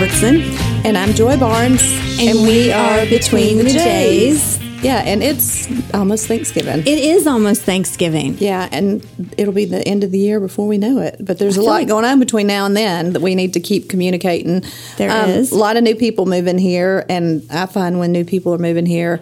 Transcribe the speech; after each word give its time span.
Robertson. 0.00 0.40
And 0.86 0.96
I'm 0.96 1.12
Joy 1.12 1.36
Barnes. 1.36 1.82
And 2.18 2.40
we 2.48 2.72
are 2.72 3.04
Between 3.04 3.58
the 3.58 3.64
Jays. 3.64 4.58
Yeah, 4.82 5.02
and 5.04 5.22
it's 5.22 5.68
almost 5.92 6.26
Thanksgiving. 6.26 6.78
It 6.86 6.98
is 6.98 7.26
almost 7.26 7.64
Thanksgiving. 7.64 8.38
yeah, 8.38 8.66
and 8.72 9.06
it'll 9.36 9.52
be 9.52 9.66
the 9.66 9.86
end 9.86 10.02
of 10.02 10.10
the 10.10 10.18
year 10.18 10.40
before 10.40 10.66
we 10.66 10.78
know 10.78 11.00
it. 11.00 11.16
But 11.20 11.38
there's 11.38 11.58
a 11.58 11.62
lot 11.62 11.86
going 11.86 12.06
on 12.06 12.18
between 12.18 12.46
now 12.46 12.64
and 12.64 12.74
then 12.74 13.12
that 13.12 13.20
we 13.20 13.34
need 13.34 13.52
to 13.52 13.60
keep 13.60 13.90
communicating. 13.90 14.64
There 14.96 15.10
is 15.28 15.36
is. 15.36 15.52
A 15.52 15.58
lot 15.58 15.76
of 15.76 15.82
new 15.82 15.94
people 15.94 16.24
moving 16.24 16.56
here, 16.56 17.04
and 17.10 17.46
I 17.50 17.66
find 17.66 17.98
when 17.98 18.10
new 18.10 18.24
people 18.24 18.54
are 18.54 18.58
moving 18.58 18.86
here, 18.86 19.20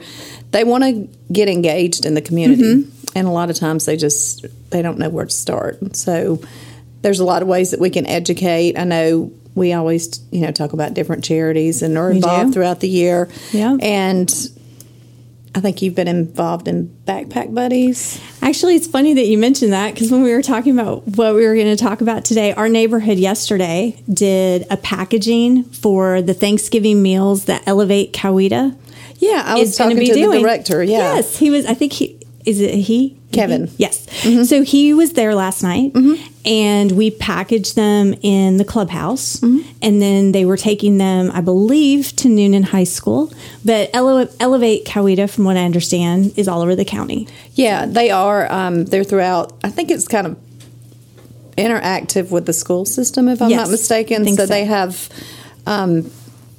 they 0.52 0.62
want 0.62 0.84
to 0.84 1.08
get 1.32 1.48
engaged 1.48 2.06
in 2.06 2.14
the 2.14 2.22
community. 2.22 2.84
Mm-hmm. 2.84 3.18
And 3.18 3.26
a 3.26 3.32
lot 3.32 3.50
of 3.50 3.56
times 3.56 3.84
they 3.84 3.96
just 3.96 4.46
they 4.70 4.80
don't 4.80 5.00
know 5.00 5.08
where 5.08 5.24
to 5.24 5.30
start. 5.32 5.96
So 5.96 6.40
there's 7.02 7.18
a 7.18 7.24
lot 7.24 7.42
of 7.42 7.48
ways 7.48 7.72
that 7.72 7.80
we 7.80 7.90
can 7.90 8.06
educate. 8.06 8.78
I 8.78 8.84
know 8.84 9.32
we 9.58 9.72
always, 9.72 10.20
you 10.30 10.40
know, 10.40 10.50
talk 10.50 10.72
about 10.72 10.94
different 10.94 11.24
charities 11.24 11.82
and 11.82 11.98
are 11.98 12.10
involved 12.10 12.54
throughout 12.54 12.80
the 12.80 12.88
year. 12.88 13.28
Yeah. 13.52 13.76
And 13.80 14.32
I 15.54 15.60
think 15.60 15.82
you've 15.82 15.94
been 15.94 16.08
involved 16.08 16.68
in 16.68 16.88
Backpack 17.04 17.52
Buddies. 17.54 18.20
Actually, 18.42 18.76
it's 18.76 18.86
funny 18.86 19.14
that 19.14 19.26
you 19.26 19.38
mentioned 19.38 19.72
that 19.72 19.92
because 19.94 20.10
when 20.10 20.22
we 20.22 20.32
were 20.32 20.42
talking 20.42 20.78
about 20.78 21.06
what 21.06 21.34
we 21.34 21.44
were 21.46 21.54
going 21.54 21.74
to 21.74 21.82
talk 21.82 22.00
about 22.00 22.24
today, 22.24 22.52
our 22.52 22.68
neighborhood 22.68 23.18
yesterday 23.18 24.00
did 24.12 24.66
a 24.70 24.76
packaging 24.76 25.64
for 25.64 26.22
the 26.22 26.34
Thanksgiving 26.34 27.02
meals 27.02 27.46
that 27.46 27.62
Elevate 27.66 28.12
Coweta 28.12 28.76
Yeah, 29.18 29.42
I 29.44 29.58
was 29.58 29.76
going 29.76 29.90
talking 29.90 29.96
to 29.96 30.00
be 30.00 30.06
to 30.08 30.14
doing. 30.14 30.30
the 30.42 30.46
director. 30.48 30.82
Yeah. 30.82 31.16
Yes, 31.16 31.38
he 31.38 31.50
was. 31.50 31.66
I 31.66 31.74
think 31.74 31.92
he 31.94 32.20
is 32.44 32.60
it 32.60 32.74
he 32.74 33.17
Kevin. 33.32 33.66
Mm-hmm. 33.66 33.74
Yes. 33.78 34.48
So 34.48 34.62
he 34.62 34.94
was 34.94 35.12
there 35.12 35.34
last 35.34 35.62
night, 35.62 35.92
and 36.44 36.92
we 36.92 37.10
packaged 37.10 37.76
them 37.76 38.14
in 38.22 38.56
the 38.56 38.64
clubhouse, 38.64 39.36
Mm-hmm. 39.40 39.68
and 39.82 40.00
then 40.02 40.32
they 40.32 40.44
were 40.44 40.56
taking 40.56 40.98
them, 40.98 41.30
I 41.32 41.40
believe, 41.42 42.16
to 42.16 42.28
Newnan 42.28 42.64
High 42.64 42.84
School. 42.84 43.32
But 43.64 43.90
Ele- 43.94 44.28
Elevate 44.40 44.86
Coweta, 44.86 45.28
from 45.28 45.44
what 45.44 45.56
I 45.56 45.64
understand, 45.64 46.32
is 46.38 46.48
all 46.48 46.62
over 46.62 46.74
the 46.74 46.84
county. 46.86 47.28
Yeah, 47.54 47.84
they 47.86 48.10
are. 48.10 48.50
Um, 48.50 48.86
they're 48.86 49.04
throughout. 49.04 49.52
I 49.62 49.68
think 49.70 49.90
it's 49.90 50.08
kind 50.08 50.26
of 50.26 50.38
interactive 51.56 52.30
with 52.30 52.46
the 52.46 52.52
school 52.52 52.84
system, 52.84 53.28
if 53.28 53.42
I'm 53.42 53.50
Yes, 53.50 53.58
not 53.66 53.70
mistaken. 53.70 54.24
So, 54.26 54.36
so. 54.36 54.46
they 54.46 54.64
have 54.64 55.08
um, 55.66 56.10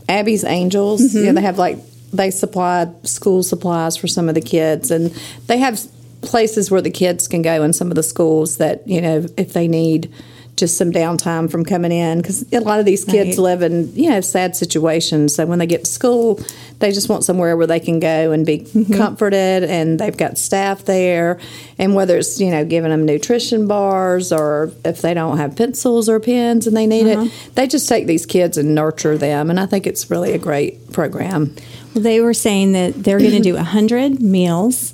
Abby's 0.07 0.43
Angels. 0.43 1.01
Mm-hmm. 1.01 1.25
Yeah, 1.25 1.31
they 1.33 1.41
have 1.41 1.57
like 1.57 1.77
they 2.11 2.31
supply 2.31 2.91
school 3.03 3.43
supplies 3.43 3.95
for 3.97 4.07
some 4.07 4.29
of 4.29 4.35
the 4.35 4.41
kids, 4.41 4.91
and 4.91 5.11
they 5.47 5.57
have 5.57 5.79
places 6.21 6.69
where 6.69 6.81
the 6.81 6.91
kids 6.91 7.27
can 7.27 7.41
go 7.41 7.63
in 7.63 7.73
some 7.73 7.89
of 7.89 7.95
the 7.95 8.03
schools 8.03 8.57
that 8.57 8.87
you 8.87 9.01
know 9.01 9.25
if 9.37 9.53
they 9.53 9.67
need 9.67 10.11
just 10.57 10.77
some 10.77 10.91
downtime 10.91 11.49
from 11.49 11.63
coming 11.63 11.89
in 11.93 12.17
because 12.21 12.43
a 12.51 12.59
lot 12.59 12.79
of 12.81 12.85
these 12.85 13.05
kids 13.05 13.37
Right. 13.37 13.43
live 13.43 13.61
in 13.61 13.95
you 13.95 14.09
know 14.09 14.19
sad 14.19 14.57
situations 14.57 15.33
so 15.33 15.45
when 15.45 15.57
they 15.59 15.65
get 15.65 15.85
to 15.85 15.89
school 15.89 16.37
they 16.79 16.91
just 16.91 17.07
want 17.07 17.23
somewhere 17.23 17.55
where 17.55 17.65
they 17.67 17.79
can 17.79 18.01
go 18.01 18.33
and 18.33 18.45
be 18.45 18.59
Mm-hmm. 18.59 18.93
comforted 18.95 19.63
and 19.63 19.97
they've 19.97 20.17
got 20.17 20.37
staff 20.37 20.83
there 20.83 21.39
and 21.77 21.95
whether 21.95 22.17
it's 22.17 22.41
you 22.41 22.51
know 22.51 22.65
giving 22.65 22.89
them 22.91 23.05
nutrition 23.05 23.67
bars 23.67 24.33
or 24.33 24.73
if 24.83 25.01
they 25.01 25.13
don't 25.13 25.37
have 25.37 25.55
pencils 25.55 26.09
or 26.09 26.19
pens 26.19 26.67
and 26.67 26.75
they 26.75 26.85
need 26.87 27.07
Uh-huh. 27.09 27.23
it 27.27 27.55
they 27.55 27.65
just 27.65 27.87
take 27.87 28.05
these 28.05 28.25
kids 28.25 28.57
and 28.57 28.75
nurture 28.75 29.17
them 29.17 29.49
and 29.49 29.57
i 29.61 29.65
think 29.65 29.87
it's 29.87 30.11
really 30.11 30.33
a 30.33 30.37
great 30.37 30.91
program 30.91 31.55
Well, 31.95 32.03
they 32.03 32.19
were 32.19 32.33
saying 32.33 32.73
that 32.73 33.01
they're 33.01 33.19
going 33.19 33.31
to 33.31 33.39
do 33.39 33.53
100 33.55 34.21
meals 34.21 34.93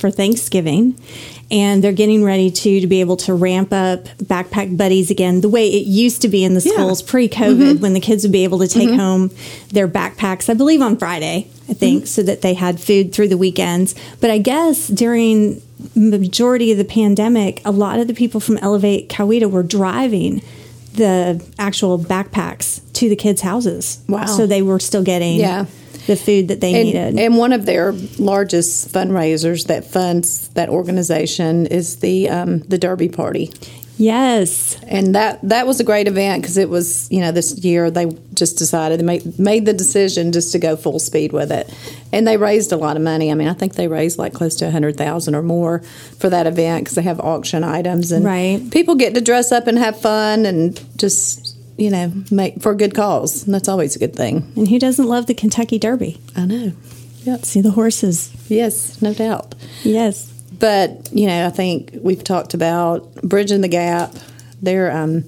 for 0.00 0.10
Thanksgiving. 0.10 0.98
And 1.52 1.82
they're 1.82 1.92
getting 1.92 2.22
ready 2.24 2.50
to 2.50 2.80
to 2.80 2.86
be 2.86 3.00
able 3.00 3.16
to 3.18 3.34
ramp 3.34 3.72
up 3.72 4.04
backpack 4.22 4.76
buddies 4.76 5.10
again, 5.10 5.40
the 5.40 5.48
way 5.48 5.68
it 5.68 5.84
used 5.84 6.22
to 6.22 6.28
be 6.28 6.44
in 6.44 6.54
the 6.54 6.60
Yeah. 6.60 6.72
schools 6.72 7.02
pre-COVID, 7.02 7.74
mm-hmm. 7.74 7.82
when 7.82 7.92
the 7.92 8.00
kids 8.00 8.22
would 8.22 8.32
be 8.32 8.44
able 8.44 8.60
to 8.60 8.68
take 8.68 8.88
mm-hmm. 8.88 8.98
home 8.98 9.30
their 9.72 9.88
backpacks. 9.88 10.48
I 10.48 10.54
believe 10.54 10.80
on 10.80 10.96
Friday, 10.96 11.48
I 11.68 11.74
think, 11.74 12.02
mm-hmm. 12.02 12.06
so 12.06 12.22
that 12.22 12.42
they 12.42 12.54
had 12.54 12.80
food 12.80 13.12
through 13.12 13.28
the 13.28 13.36
weekends. 13.36 13.94
But 14.20 14.30
I 14.30 14.38
guess 14.38 14.86
during 14.86 15.60
the 15.96 16.18
majority 16.18 16.70
of 16.72 16.78
the 16.78 16.84
pandemic, 16.84 17.62
a 17.64 17.72
lot 17.72 17.98
of 17.98 18.06
the 18.06 18.14
people 18.14 18.40
from 18.40 18.56
Elevate 18.58 19.08
Coweta 19.08 19.50
were 19.50 19.62
driving 19.64 20.42
the 20.94 21.44
actual 21.58 21.98
backpacks 21.98 22.80
to 22.94 23.08
the 23.08 23.16
kids' 23.16 23.40
houses. 23.40 24.00
Wow. 24.08 24.26
So 24.26 24.46
they 24.46 24.62
were 24.62 24.78
still 24.78 25.02
getting 25.02 25.38
Yeah. 25.38 25.66
The 26.10 26.16
food 26.16 26.48
that 26.48 26.60
they 26.60 26.74
and, 26.74 26.84
needed. 26.86 27.18
and 27.18 27.36
one 27.36 27.52
of 27.52 27.62
their 27.66 27.92
largest 28.18 28.92
fundraisers 28.92 29.66
that 29.68 29.82
funds 29.84 30.48
that 30.58 30.68
organization 30.68 31.66
is 31.66 31.86
the 32.00 32.28
um, 32.28 32.58
the 32.72 32.78
Derby 32.78 33.08
Party. 33.08 33.46
yes. 33.96 34.76
and 34.88 35.14
that 35.14 35.38
that 35.42 35.66
was 35.66 35.78
a 35.80 35.84
great 35.84 36.08
event 36.08 36.42
because 36.42 36.56
it 36.56 36.68
was 36.68 37.06
you 37.10 37.20
know 37.20 37.32
this 37.32 37.58
year 37.64 37.90
they 37.90 38.06
just 38.34 38.56
decided 38.58 38.98
they 39.00 39.04
made 39.04 39.38
made 39.38 39.64
the 39.66 39.72
decision 39.84 40.32
just 40.32 40.52
to 40.52 40.58
go 40.58 40.74
full 40.76 40.98
speed 40.98 41.30
with 41.32 41.52
it 41.52 41.66
and 42.12 42.26
they 42.26 42.36
raised 42.38 42.72
a 42.72 42.76
lot 42.76 42.96
of 42.96 43.02
money 43.02 43.30
i 43.30 43.34
mean 43.34 43.48
i 43.48 43.52
think 43.52 43.74
they 43.74 43.86
raised 43.88 44.16
like 44.18 44.32
close 44.32 44.56
to 44.56 44.66
a 44.66 44.70
hundred 44.70 44.96
thousand 44.96 45.34
or 45.34 45.42
more 45.42 45.80
for 46.18 46.30
that 46.30 46.46
event 46.46 46.82
because 46.84 46.94
they 46.94 47.02
have 47.02 47.20
auction 47.20 47.62
items 47.62 48.10
and 48.12 48.24
Right. 48.24 48.58
people 48.70 48.94
get 48.94 49.14
to 49.14 49.20
dress 49.20 49.52
up 49.52 49.66
and 49.66 49.76
have 49.78 50.00
fun 50.00 50.46
and 50.46 50.80
just 50.96 51.39
you 51.80 51.90
know 51.90 52.12
make 52.30 52.60
for 52.62 52.72
a 52.72 52.76
good 52.76 52.94
cause 52.94 53.44
and 53.44 53.54
that's 53.54 53.68
always 53.68 53.96
a 53.96 53.98
good 53.98 54.14
thing 54.14 54.52
And 54.56 54.68
who 54.68 54.78
doesn't 54.78 55.06
love 55.06 55.26
the 55.26 55.34
Kentucky 55.34 55.78
Derby? 55.78 56.20
i 56.36 56.44
know 56.46 56.72
yep 57.24 57.44
See 57.44 57.60
the 57.60 57.72
horses. 57.72 58.30
yes 58.48 59.00
no 59.02 59.12
doubt 59.14 59.54
Yes. 59.82 60.26
but 60.58 61.08
you 61.12 61.26
know, 61.26 61.46
I 61.46 61.50
think 61.50 61.90
we've 62.02 62.22
talked 62.22 62.52
about 62.54 63.14
bridging 63.22 63.62
the 63.62 63.68
gap. 63.68 64.14
They're 64.62 64.90
um, 64.92 65.24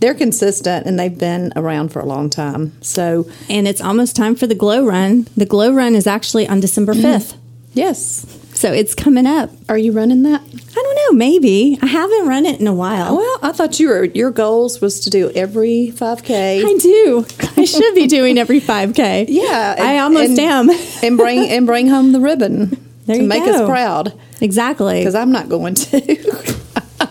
they're 0.00 0.14
consistent 0.14 0.86
and 0.86 0.98
they've 0.98 1.18
been 1.18 1.52
around 1.56 1.88
for 1.92 2.00
a 2.00 2.04
long 2.04 2.28
time. 2.28 2.72
So 2.82 3.26
And 3.48 3.66
it's 3.66 3.80
almost 3.80 4.14
time 4.16 4.34
for 4.36 4.46
the 4.46 4.54
Glow 4.54 4.84
Run. 4.84 5.26
The 5.36 5.46
Glow 5.46 5.72
Run 5.72 5.94
is 5.94 6.06
actually 6.06 6.46
on 6.46 6.60
December 6.60 6.92
5th. 6.92 7.36
yes, 7.72 8.26
So 8.52 8.70
it's 8.72 8.94
coming 8.94 9.26
up. 9.26 9.50
are 9.70 9.78
you 9.78 9.92
running 9.92 10.22
that? 10.24 10.42
I 10.42 10.82
know, 11.10 11.16
maybe. 11.16 11.78
I 11.82 11.86
haven't 11.86 12.26
run 12.28 12.46
it 12.46 12.60
in 12.60 12.66
a 12.66 12.74
while. 12.74 13.16
Well, 13.16 13.38
I 13.42 13.52
thought 13.52 13.78
you 13.80 13.88
were 13.88 14.04
your 14.04 14.30
goals 14.30 14.80
was 14.80 15.00
to 15.00 15.10
do 15.10 15.30
every 15.34 15.90
five 15.90 16.22
k. 16.22 16.62
I 16.64 16.76
do. 16.78 17.26
I 17.56 17.64
should 17.64 17.94
be 17.94 18.06
doing 18.06 18.38
every 18.38 18.60
5K. 18.60 19.26
Yeah, 19.28 19.74
I 19.78 19.92
and- 19.94 20.00
almost 20.00 20.38
am. 20.38 20.70
and, 20.70 20.80
and 21.02 21.16
bring 21.18 21.48
and 21.48 21.66
bring 21.66 21.88
home 21.88 22.12
the 22.12 22.20
ribbon 22.20 22.76
There 23.06 23.16
to 23.16 23.22
make 23.22 23.44
go. 23.44 23.50
us 23.50 23.68
proud 23.68 24.12
Exactly. 24.40 25.00
because 25.00 25.14
I'm 25.14 25.32
not 25.32 25.48
going 25.48 25.74
to. 25.74 26.56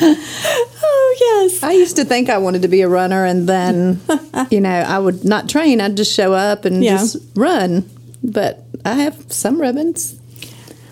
Oh, 0.00 1.16
yes. 1.20 1.62
I 1.62 1.72
used 1.72 1.96
to 1.96 2.04
think 2.04 2.30
I 2.30 2.38
wanted 2.38 2.62
to 2.62 2.68
be 2.68 2.82
a 2.82 2.88
runner, 2.88 3.24
and 3.24 3.48
then, 3.48 4.00
you 4.50 4.60
know, 4.60 4.70
I 4.70 4.98
would 4.98 5.24
not 5.24 5.48
train. 5.48 5.80
I'd 5.80 5.96
just 5.96 6.12
show 6.14 6.32
up 6.32 6.64
and 6.64 6.84
Yeah. 6.84 6.98
just 6.98 7.16
run. 7.34 7.88
But 8.22 8.62
I 8.84 8.94
have 8.94 9.24
some 9.32 9.60
ribbons. 9.60 10.14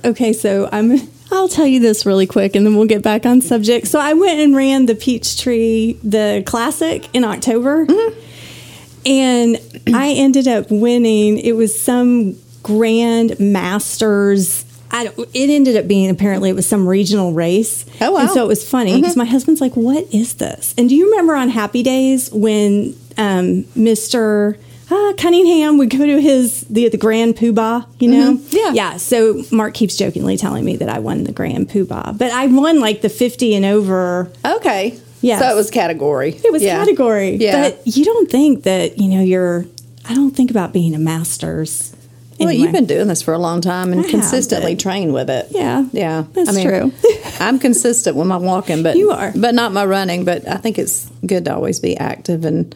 Okay, 0.04 0.32
so 0.32 0.68
I'm. 0.72 0.98
I'll 1.30 1.48
tell 1.48 1.66
you 1.66 1.80
this 1.80 2.06
really 2.06 2.26
quick, 2.26 2.54
and 2.54 2.64
then 2.64 2.76
we'll 2.76 2.86
get 2.86 3.02
back 3.02 3.26
on 3.26 3.40
subject. 3.40 3.88
So 3.88 3.98
I 3.98 4.14
went 4.14 4.38
and 4.40 4.54
ran 4.54 4.86
the 4.86 4.94
Peachtree, 4.94 5.94
the 6.04 6.42
classic, 6.46 7.08
in 7.14 7.24
October, 7.24 7.86
and 9.04 9.56
I 9.94 10.14
ended 10.16 10.46
up 10.48 10.70
winning. 10.70 11.38
It 11.38 11.52
was 11.52 11.78
some 11.78 12.36
Grand 12.62 13.38
Masters. 13.40 14.64
I 14.90 15.04
don't, 15.04 15.18
it 15.34 15.50
ended 15.50 15.76
up 15.76 15.88
being 15.88 16.10
apparently 16.10 16.48
it 16.48 16.54
was 16.54 16.66
some 16.66 16.88
regional 16.88 17.32
race. 17.32 17.84
Oh, 18.00 18.12
wow. 18.12 18.20
And 18.20 18.30
so 18.30 18.44
it 18.44 18.48
was 18.48 18.68
funny 18.68 19.00
because 19.00 19.16
my 19.16 19.24
husband's 19.24 19.60
like, 19.60 19.74
"What 19.74 20.06
is 20.14 20.34
this?" 20.34 20.74
And 20.78 20.88
do 20.88 20.94
you 20.94 21.10
remember 21.10 21.34
on 21.34 21.48
Happy 21.48 21.82
Days 21.82 22.30
when 22.32 22.96
um, 23.18 23.64
Mister 23.74 24.58
uh, 24.90 25.12
Cunningham 25.18 25.78
would 25.78 25.90
go 25.90 26.04
to 26.06 26.20
his 26.20 26.62
the 26.70 26.88
the 26.88 26.96
Grand 26.98 27.36
Poobah? 27.36 27.86
You 27.98 28.08
know, 28.08 28.40
Yeah. 28.50 28.72
yeah. 28.72 28.96
So 28.98 29.42
Mark 29.50 29.74
keeps 29.74 29.96
jokingly 29.96 30.36
telling 30.36 30.64
me 30.64 30.76
that 30.76 30.88
I 30.88 30.98
won 31.00 31.24
the 31.24 31.32
Grand 31.32 31.68
Poobah, 31.68 32.16
but 32.16 32.30
I 32.32 32.46
won 32.46 32.80
like 32.80 33.02
the 33.02 33.08
fifty 33.08 33.54
and 33.54 33.64
over. 33.64 34.30
Okay. 34.44 34.98
Yeah. 35.22 35.38
So 35.40 35.50
it 35.50 35.56
was 35.56 35.70
category. 35.70 36.38
It 36.44 36.52
was 36.52 36.62
Yeah. 36.62 36.78
category. 36.78 37.36
Yeah. 37.36 37.70
But 37.70 37.82
you 37.96 38.04
don't 38.04 38.30
think 38.30 38.62
that 38.64 38.98
you 38.98 39.08
know 39.08 39.22
you're. 39.22 39.64
I 40.08 40.14
don't 40.14 40.30
think 40.36 40.50
about 40.52 40.72
being 40.72 40.94
a 40.94 40.98
masters. 41.00 41.92
well, 42.38 42.52
you've 42.52 42.70
been 42.70 42.84
doing 42.86 43.08
this 43.08 43.22
for 43.22 43.32
a 43.34 43.38
long 43.38 43.60
time 43.62 43.92
and 43.92 44.02
I 44.04 44.08
consistently 44.10 44.74
but- 44.74 44.82
train 44.82 45.12
with 45.12 45.30
it. 45.30 45.48
Yeah. 45.50 45.86
Yeah. 45.92 46.24
That's 46.34 46.62
true. 46.62 46.92
I'm 47.40 47.58
consistent 47.58 48.14
with 48.14 48.26
my 48.28 48.36
walking, 48.36 48.82
but 48.84 48.96
You 48.96 49.10
are. 49.10 49.32
but 49.34 49.54
not 49.54 49.72
my 49.72 49.84
running. 49.86 50.24
But 50.24 50.46
I 50.46 50.58
think 50.58 50.78
it's 50.78 51.08
good 51.24 51.46
to 51.46 51.54
always 51.54 51.80
be 51.80 51.96
active 51.96 52.44
and 52.44 52.72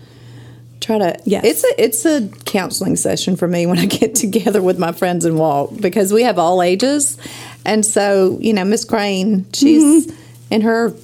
try 0.80 0.98
to. 0.98 1.18
Yes. 1.24 1.44
It's 1.44 1.64
a 1.64 1.84
it's 1.84 2.04
a 2.06 2.28
counseling 2.44 2.96
session 2.96 3.36
for 3.36 3.46
me 3.48 3.66
when 3.66 3.78
I 3.78 3.86
get 3.86 4.14
together 4.24 4.62
with 4.62 4.78
my 4.78 4.92
friends 4.92 5.24
and 5.24 5.38
walk 5.38 5.70
because 5.80 6.12
we 6.12 6.22
have 6.22 6.38
all 6.38 6.62
ages, 6.62 7.16
and 7.64 7.84
so 7.84 8.38
you 8.40 8.52
know 8.52 8.64
Miss 8.64 8.84
Crane, 8.84 9.46
she's 9.52 10.06
Mm-hmm. 10.06 10.52
in 10.54 10.60
her 10.62 10.94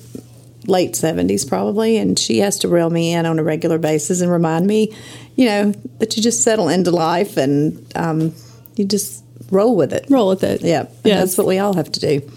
late 0.69 0.95
70s 0.95 1.49
probably 1.49 1.97
and 1.97 2.19
she 2.19 2.39
has 2.41 2.59
to 2.59 2.67
reel 2.69 2.91
me 2.91 3.13
in 3.13 3.25
on 3.25 3.39
a 3.39 3.43
regular 3.45 3.79
basis 3.79 4.21
and 4.21 4.33
remind 4.33 4.67
me 4.67 4.93
you 5.37 5.45
know 5.47 5.71
that 6.01 6.17
you 6.17 6.23
just 6.25 6.43
settle 6.43 6.69
into 6.69 6.91
life 6.91 7.37
and 7.37 7.87
um, 7.95 8.35
you 8.75 8.85
just 8.85 9.23
roll 9.53 9.77
with 9.77 9.93
it 9.93 10.05
Roll 10.11 10.27
with 10.29 10.43
it. 10.43 10.63
yeah 10.63 10.87
Yes. 11.05 11.21
that's 11.21 11.39
what 11.39 11.47
we 11.47 11.61
all 11.61 11.75
have 11.75 11.93
to 11.93 12.01
do 12.01 12.31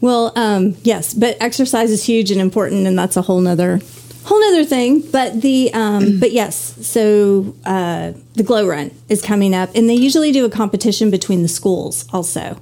Well, 0.00 0.30
um, 0.36 0.76
yes, 0.84 1.12
but 1.12 1.36
exercise 1.40 1.90
is 1.90 2.04
huge 2.04 2.30
and 2.30 2.40
important, 2.40 2.86
and 2.86 2.96
that's 2.96 3.16
a 3.16 3.22
whole 3.22 3.40
nother 3.40 3.80
whole 4.26 4.40
nother 4.40 4.64
thing. 4.64 5.00
But 5.10 5.40
the 5.40 5.72
um, 5.72 6.20
but 6.20 6.32
yes, 6.32 6.86
so 6.86 7.54
uh, 7.64 8.12
the 8.34 8.42
glow 8.42 8.66
run 8.66 8.90
is 9.08 9.22
coming 9.22 9.54
up, 9.54 9.70
and 9.74 9.88
they 9.88 9.94
usually 9.94 10.32
do 10.32 10.44
a 10.44 10.50
competition 10.50 11.10
between 11.10 11.42
the 11.42 11.48
schools 11.48 12.06
also 12.12 12.58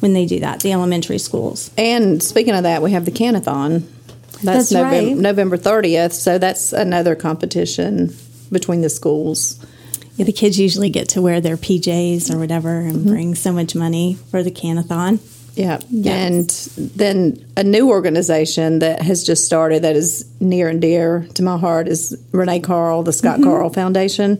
when 0.00 0.12
they 0.12 0.26
do 0.26 0.40
that, 0.40 0.60
the 0.60 0.72
elementary 0.72 1.18
schools. 1.18 1.70
And 1.76 2.22
speaking 2.22 2.54
of 2.54 2.64
that, 2.64 2.82
we 2.82 2.92
have 2.92 3.04
the 3.04 3.10
Canathon. 3.10 3.92
That's 4.42 4.70
November, 4.70 5.06
right. 5.08 5.16
November 5.16 5.56
30th. 5.56 6.12
So 6.12 6.38
that's 6.38 6.72
another 6.72 7.14
competition 7.14 8.14
between 8.52 8.82
the 8.82 8.90
schools. 8.90 9.64
Yeah, 10.16 10.26
the 10.26 10.32
kids 10.32 10.58
usually 10.58 10.90
get 10.90 11.08
to 11.10 11.22
wear 11.22 11.40
their 11.40 11.56
PJs 11.56 12.34
or 12.34 12.38
whatever 12.38 12.80
and 12.80 13.04
bring 13.04 13.34
so 13.34 13.52
much 13.52 13.74
money 13.74 14.14
for 14.30 14.42
the 14.42 14.50
canathon. 14.50 15.18
Yeah. 15.56 15.78
Yes. 15.88 16.76
And 16.76 16.90
then 16.90 17.46
a 17.56 17.64
new 17.64 17.88
organization 17.88 18.80
that 18.80 19.00
has 19.00 19.24
just 19.24 19.46
started 19.46 19.82
that 19.82 19.96
is 19.96 20.30
near 20.38 20.68
and 20.68 20.82
dear 20.82 21.26
to 21.34 21.42
my 21.42 21.56
heart 21.56 21.88
is 21.88 22.16
Renee 22.30 22.60
Carl, 22.60 23.02
the 23.02 23.12
Scott 23.12 23.40
mm-hmm. 23.40 23.50
Carl 23.50 23.70
Foundation. 23.70 24.38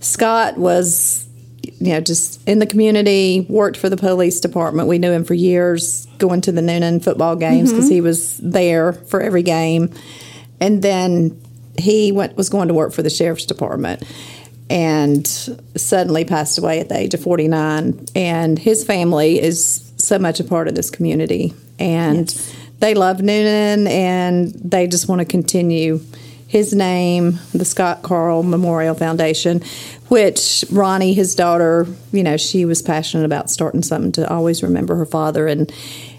Scott 0.00 0.58
was, 0.58 1.26
you 1.62 1.94
know, 1.94 2.00
just 2.00 2.46
in 2.46 2.58
the 2.58 2.66
community, 2.66 3.46
worked 3.48 3.78
for 3.78 3.88
the 3.88 3.96
police 3.96 4.40
department. 4.40 4.88
We 4.88 4.98
knew 4.98 5.10
him 5.10 5.24
for 5.24 5.34
years, 5.34 6.06
going 6.18 6.42
to 6.42 6.52
the 6.52 6.60
Newnan 6.60 7.02
football 7.02 7.34
games 7.34 7.70
mm-hmm. 7.70 7.78
because 7.78 7.88
he 7.88 8.02
was 8.02 8.36
there 8.36 8.92
for 8.92 9.22
every 9.22 9.42
game. 9.42 9.90
And 10.60 10.82
then 10.82 11.40
he 11.78 12.12
went 12.12 12.36
was 12.36 12.50
going 12.50 12.68
to 12.68 12.74
work 12.74 12.92
for 12.92 13.02
the 13.02 13.08
sheriff's 13.08 13.46
department 13.46 14.02
and 14.68 15.26
suddenly 15.76 16.24
passed 16.24 16.58
away 16.58 16.80
at 16.80 16.88
the 16.88 16.96
age 16.96 17.14
of 17.14 17.20
49 17.20 18.06
and 18.14 18.58
his 18.58 18.84
family 18.84 19.40
is 19.40 19.91
so 20.02 20.18
much 20.18 20.40
a 20.40 20.44
part 20.44 20.68
of 20.68 20.74
this 20.74 20.90
community 20.90 21.54
and 21.78 22.30
Yes. 22.32 22.52
they 22.80 22.94
love 22.94 23.18
Newnan 23.18 23.88
and 23.88 24.52
they 24.54 24.86
just 24.86 25.08
want 25.08 25.20
to 25.20 25.24
continue 25.24 26.00
his 26.48 26.74
name, 26.74 27.38
the 27.54 27.64
Scott 27.64 28.02
Carl 28.02 28.42
Memorial 28.42 28.94
Foundation, 28.94 29.62
which 30.08 30.64
Ronnie, 30.70 31.14
his 31.14 31.34
daughter, 31.34 31.86
you 32.12 32.22
know, 32.22 32.36
she 32.36 32.66
was 32.66 32.82
passionate 32.82 33.24
about 33.24 33.48
starting 33.48 33.82
something 33.82 34.12
to 34.12 34.30
always 34.30 34.62
remember 34.62 34.94
her 34.96 35.06
father. 35.06 35.46
And 35.46 35.72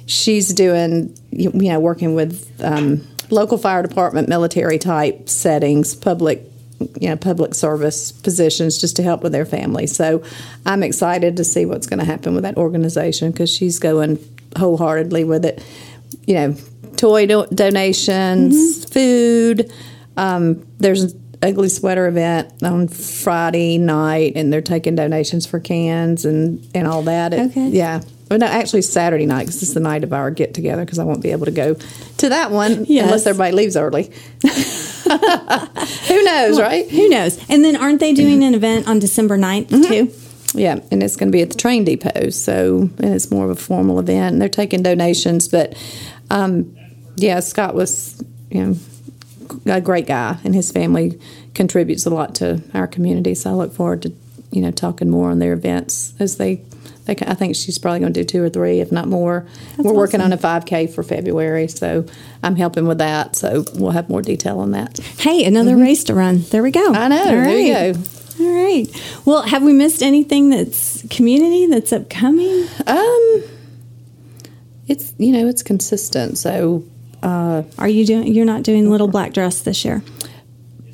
she's 0.08 0.52
doing, 0.52 1.16
you 1.30 1.52
know, 1.54 1.80
working 1.80 2.16
with 2.16 2.50
um, 2.64 3.06
local 3.30 3.60
fire 3.60 3.84
department, 3.84 4.28
military 4.28 4.80
type 4.80 5.30
settings, 5.30 5.94
public 5.94 6.42
you 6.80 7.10
know 7.10 7.16
public 7.16 7.54
service 7.54 8.12
positions 8.12 8.80
just 8.80 8.96
to 8.98 9.04
help 9.04 9.24
with 9.24 9.32
their 9.32 9.46
family. 9.46 9.88
So 9.88 10.24
I'm 10.66 10.84
excited 10.84 11.38
to 11.38 11.44
see 11.44 11.66
what's 11.66 11.88
going 11.88 12.00
to 12.00 12.06
happen 12.06 12.34
with 12.34 12.44
that 12.44 12.58
organization 12.58 13.32
because 13.32 13.50
she's 13.50 13.80
going 13.80 14.20
wholeheartedly 14.58 15.24
with 15.24 15.46
it. 15.46 15.64
You 16.28 16.36
know, 16.36 16.56
toy 16.98 17.26
do- 17.26 17.48
donations, 17.54 18.86
food. 18.86 19.72
Um, 20.18 20.66
there's 20.78 21.04
an 21.14 21.20
ugly 21.42 21.70
sweater 21.70 22.08
event 22.08 22.62
on 22.64 22.88
Friday 22.88 23.78
night, 23.78 24.34
and 24.36 24.52
they're 24.54 24.62
taking 24.62 24.96
donations 24.96 25.46
for 25.46 25.60
cans 25.60 26.26
and 26.26 26.66
and 26.74 26.88
all 26.88 27.04
that. 27.04 27.34
It- 27.34 27.40
Okay. 27.52 27.70
yeah. 27.70 28.02
Well, 28.30 28.40
no, 28.40 28.46
actually 28.48 28.82
Saturday 28.84 29.26
night 29.28 29.42
because 29.42 29.62
it's 29.62 29.74
the 29.74 29.80
night 29.80 30.04
of 30.04 30.12
our 30.14 30.32
get 30.32 30.54
together 30.56 30.84
because 30.86 30.98
I 30.98 31.04
won't 31.04 31.22
be 31.22 31.32
able 31.32 31.46
to 31.46 31.52
go 31.52 31.76
to 32.18 32.30
that 32.30 32.50
one 32.52 32.86
Yes. 32.88 33.06
unless 33.06 33.28
everybody 33.28 33.52
leaves 33.56 33.76
early. 33.78 34.10
Who 36.08 36.24
knows, 36.24 36.60
right? 36.60 36.90
Who 36.90 37.10
knows? 37.10 37.44
And 37.50 37.64
then 37.64 37.76
aren't 37.76 38.00
they 38.00 38.14
doing 38.14 38.44
an 38.44 38.54
event 38.54 38.88
on 38.88 39.00
December 39.00 39.38
9th 39.38 39.70
too? 39.88 40.12
Yeah, 40.60 40.80
and 40.92 41.02
it's 41.02 41.16
going 41.16 41.32
to 41.32 41.36
be 41.36 41.42
at 41.42 41.50
the 41.50 41.58
train 41.58 41.84
depot. 41.84 42.30
So, 42.30 42.90
it's 43.00 43.32
more 43.32 43.46
of 43.46 43.52
a 43.52 43.56
formal 43.56 44.00
event. 44.00 44.34
And 44.34 44.42
they're 44.42 44.50
taking 44.50 44.84
donations, 44.84 45.48
but 45.48 45.76
um, 46.30 46.76
yeah, 47.16 47.40
Scott 47.40 47.76
was, 47.76 48.24
you 48.50 48.64
know, 48.64 48.76
a 49.66 49.82
great 49.82 50.08
guy, 50.08 50.38
and 50.44 50.56
his 50.56 50.72
family 50.72 51.20
contributes 51.54 52.06
a 52.06 52.10
lot 52.10 52.36
to 52.36 52.62
our 52.74 52.88
community. 52.88 53.36
So 53.36 53.52
I 53.52 53.54
look 53.54 53.74
forward 53.74 54.02
to, 54.04 54.14
you 54.52 54.62
know, 54.62 54.72
talking 54.72 55.10
more 55.10 55.30
on 55.30 55.40
their 55.40 55.54
events 55.54 56.14
as 56.20 56.38
they. 56.38 56.62
They, 57.06 57.16
I 57.28 57.34
think 57.34 57.56
she's 57.56 57.78
probably 57.78 58.00
going 58.00 58.14
to 58.14 58.20
do 58.22 58.26
two 58.26 58.44
or 58.44 58.50
three, 58.50 58.80
if 58.80 58.92
not 58.92 59.08
more. 59.08 59.46
We're 59.78 59.94
working 59.94 60.22
on 60.22 60.32
a 60.32 60.38
5K 60.38 60.94
for 60.94 61.04
February, 61.04 61.68
so 61.68 62.06
I'm 62.42 62.56
helping 62.56 62.88
with 62.88 63.00
that. 63.00 63.36
So 63.36 63.66
we'll 63.76 63.92
have 63.92 64.10
more 64.10 64.22
detail 64.22 64.60
on 64.60 64.72
that. 64.72 65.00
Hey, 65.00 65.44
another 65.44 65.76
race 65.76 66.06
to 66.06 66.14
run. 66.14 66.44
There 66.44 66.64
we 66.64 66.72
go. 66.72 66.92
Mm-hmm. 66.92 66.96
I 66.96 67.08
know. 67.10 67.24
All 67.24 67.26
There 67.26 67.60
you 67.60 67.94
go. 67.94 68.00
All 68.40 68.64
right. 68.64 69.22
Well, 69.26 69.44
have 69.44 69.64
we 69.64 69.74
missed 69.74 70.02
anything 70.02 70.50
that's 70.50 71.06
community 71.10 71.68
that's 71.68 71.92
upcoming? 71.94 72.68
Um, 72.88 73.44
it's 74.88 75.14
you 75.18 75.32
know 75.32 75.48
it's 75.48 75.64
consistent, 75.64 76.38
so 76.38 76.84
uh, 77.24 77.64
Are 77.78 77.88
you 77.88 78.06
doing? 78.06 78.34
You're 78.34 78.46
not 78.46 78.64
doing 78.64 78.90
little 78.90 79.08
black 79.08 79.34
dress 79.34 79.62
this 79.62 79.86
year. 79.86 80.04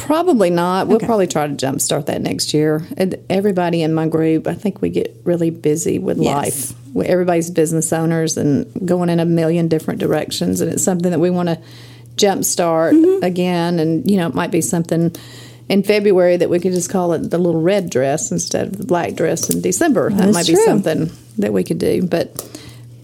Probably 0.09 0.49
not. 0.49 0.87
We'll 0.87 0.95
Okay. 0.97 1.05
probably 1.05 1.27
try 1.27 1.45
to 1.47 1.53
jumpstart 1.53 2.07
that 2.07 2.21
next 2.21 2.51
year. 2.53 2.83
And 2.97 3.15
everybody 3.29 3.83
in 3.83 3.93
my 3.93 4.07
group, 4.07 4.47
I 4.47 4.55
think 4.55 4.81
we 4.81 4.89
get 4.89 5.15
really 5.23 5.51
busy 5.51 5.99
with 5.99 6.17
Yes. 6.17 6.33
life. 6.35 6.73
Everybody's 7.07 7.51
business 7.51 7.93
owners 7.93 8.35
and 8.35 8.65
going 8.85 9.09
in 9.09 9.19
a 9.19 9.25
million 9.25 9.67
different 9.67 9.99
directions, 9.99 10.61
and 10.61 10.71
it's 10.73 10.81
something 10.83 11.11
that 11.11 11.19
we 11.19 11.29
want 11.29 11.49
to 11.49 11.59
jumpstart 12.17 12.93
Mm-hmm. 12.93 13.23
again. 13.23 13.79
And 13.79 14.09
you 14.09 14.17
know, 14.17 14.27
it 14.27 14.33
might 14.33 14.51
be 14.51 14.61
something. 14.61 15.11
In 15.69 15.83
February, 15.83 16.35
that 16.37 16.49
we 16.49 16.59
could 16.59 16.71
just 16.73 16.89
call 16.89 17.13
it 17.13 17.29
the 17.29 17.37
little 17.37 17.61
red 17.61 17.91
dress 17.91 18.31
instead 18.31 18.65
of 18.69 18.77
the 18.79 18.85
black 18.85 19.13
dress 19.13 19.51
in 19.51 19.61
December. 19.61 20.09
that 20.09 20.33
might 20.33 20.47
be 20.47 20.55
something 20.55 21.11
that 21.37 21.53
we 21.53 21.63
could 21.63 21.77
do, 21.77 22.01
but 22.01 22.43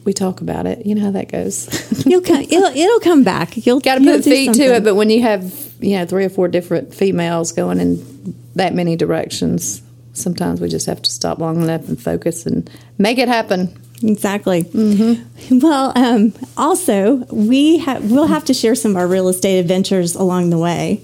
we 0.03 0.13
talk 0.13 0.41
about 0.41 0.65
it. 0.65 0.83
You 0.83 0.95
know 0.95 1.01
how 1.01 1.11
that 1.11 1.31
goes. 1.31 1.69
You'll 2.07 2.21
come. 2.21 2.41
It'll, 2.41 2.65
it'll 2.75 2.99
come 3.01 3.23
back. 3.23 3.67
You'll 3.67 3.79
got 3.81 3.99
to 3.99 4.03
put 4.03 4.23
feet 4.23 4.53
to 4.55 4.63
it. 4.77 4.83
But 4.83 4.95
when 4.95 5.11
you 5.11 5.21
have 5.21 5.43
you 5.85 5.97
know 5.97 6.05
three 6.05 6.25
or 6.25 6.29
four 6.29 6.47
different 6.47 6.93
females 6.93 7.51
going 7.51 7.79
in 7.79 8.35
that 8.55 8.73
many 8.73 8.95
directions, 8.95 9.81
sometimes 10.13 10.59
we 10.59 10.67
just 10.67 10.85
have 10.87 11.01
to 11.03 11.11
stop 11.11 11.39
long 11.39 11.61
enough 11.61 11.87
and 11.87 12.01
focus 12.01 12.45
and 12.45 12.69
make 12.97 13.17
it 13.17 13.27
happen. 13.27 13.77
Exactly. 14.03 14.63
Mm-hmm. 14.63 15.59
Well, 15.59 15.93
um, 15.95 16.33
also 16.57 17.15
we 17.31 17.77
ha- 17.77 17.99
we'll 18.01 18.27
have 18.27 18.45
to 18.45 18.53
share 18.53 18.75
some 18.75 18.91
of 18.91 18.97
our 18.97 19.07
real 19.07 19.27
estate 19.27 19.59
adventures 19.59 20.15
along 20.15 20.49
the 20.49 20.57
way 20.57 21.01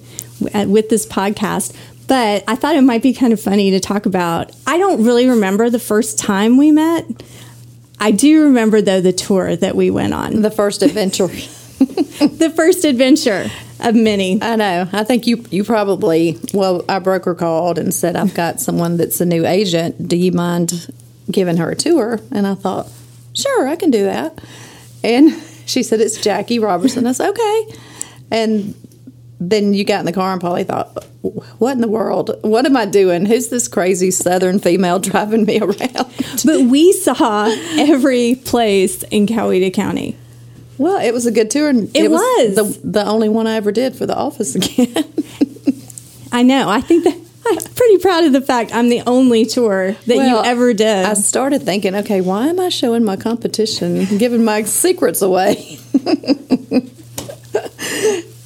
uh, 0.54 0.66
with 0.68 0.90
this 0.90 1.06
podcast. 1.06 1.76
But 2.08 2.44
I 2.48 2.56
thought 2.56 2.76
it 2.76 2.82
might 2.82 3.04
be 3.04 3.14
kind 3.14 3.32
of 3.32 3.40
funny 3.40 3.72
to 3.72 3.80
talk 3.80 4.06
about. 4.06 4.52
I 4.66 4.78
don't 4.78 5.06
really 5.06 5.30
remember 5.30 5.70
the 5.70 5.80
first 5.80 6.18
time 6.18 6.58
we 6.58 6.72
met. 6.72 7.06
I 8.00 8.12
do 8.12 8.46
remember 8.46 8.82
though 8.82 9.00
the 9.00 9.14
tour 9.14 9.56
that 9.56 9.76
we 9.76 9.92
went 9.92 10.14
on, 10.14 10.42
The 10.42 10.52
first 10.52 10.82
adventure. 10.82 11.28
the 11.78 12.52
first 12.56 12.84
adventure 12.84 13.50
of 13.82 13.96
many. 13.96 14.42
I 14.42 14.56
know. 14.56 14.88
I 14.92 15.04
think 15.04 15.28
you 15.28 15.44
you 15.50 15.64
probably 15.64 16.38
well, 16.54 16.84
our 16.90 17.00
broker 17.00 17.36
called 17.36 17.78
and 17.78 17.94
said, 17.94 18.16
"I've 18.16 18.34
got 18.34 18.60
someone 18.60 18.98
that's 18.98 19.22
a 19.22 19.26
new 19.26 19.46
agent. 19.46 20.08
Do 20.08 20.16
you 20.16 20.32
mind 20.32 20.94
giving 21.30 21.58
her 21.58 21.72
a 21.72 21.76
tour?" 21.76 22.20
And 22.32 22.48
I 22.48 22.56
thought, 22.56 22.88
"Sure, 23.34 23.68
I 23.68 23.76
can 23.76 23.92
do 23.92 24.04
that." 24.04 24.40
And 25.04 25.32
she 25.66 25.84
said, 25.84 26.02
"It's 26.02 26.22
Jackie 26.22 26.60
Robertson." 26.60 27.08
I 27.08 27.12
said, 27.12 27.30
"Okay." 27.30 27.66
And 28.32 28.76
then 29.40 29.74
you 29.74 29.84
got 29.84 30.00
in 30.00 30.06
the 30.06 30.14
car 30.14 30.32
and 30.32 30.40
probably 30.40 30.64
thought, 30.64 31.04
"What 31.58 31.74
in 31.74 31.82
the 31.82 31.88
world? 31.88 32.38
What 32.42 32.66
am 32.66 32.78
I 32.78 32.86
doing? 32.86 33.26
Who's 33.26 33.50
this 33.50 33.68
crazy 33.68 34.12
Southern 34.12 34.60
female 34.60 35.00
driving 35.12 35.46
me 35.46 35.60
around?" 35.60 36.08
But 36.46 36.62
we 36.70 36.94
saw 36.94 37.46
every 37.78 38.36
place 38.36 39.04
in 39.04 39.28
Coweta 39.28 39.74
County. 39.74 40.18
Well, 40.82 41.00
it 41.00 41.14
was 41.14 41.26
a 41.26 41.32
good 41.32 41.50
tour, 41.52 41.70
and 41.70 41.90
It 41.96 42.10
was. 42.12 42.56
the 42.56 42.64
the 42.84 43.06
only 43.06 43.30
one 43.30 43.48
I 43.48 43.56
ever 43.56 43.72
did 43.72 43.96
for 43.96 44.06
the 44.06 44.16
office 44.16 44.56
again. 44.56 44.94
I 46.32 46.44
know. 46.44 46.70
I 46.70 46.82
think 46.82 47.04
that 47.04 47.16
I'm 47.46 47.58
pretty 47.76 47.98
proud 47.98 48.24
of 48.24 48.34
the 48.34 48.42
fact 48.42 48.74
I'm 48.74 48.90
the 48.90 49.02
only 49.06 49.46
tour 49.46 49.94
that 50.08 50.16
you 50.16 50.42
ever 50.44 50.74
did. 50.74 51.06
I 51.06 51.14
started 51.16 51.64
thinking, 51.64 51.96
okay, 51.96 52.22
why 52.22 52.48
am 52.48 52.60
I 52.60 52.70
showing 52.70 53.04
my 53.04 53.16
competition, 53.18 54.06
giving 54.18 54.44
my 54.46 54.64
secrets 54.64 55.22
away? 55.22 55.78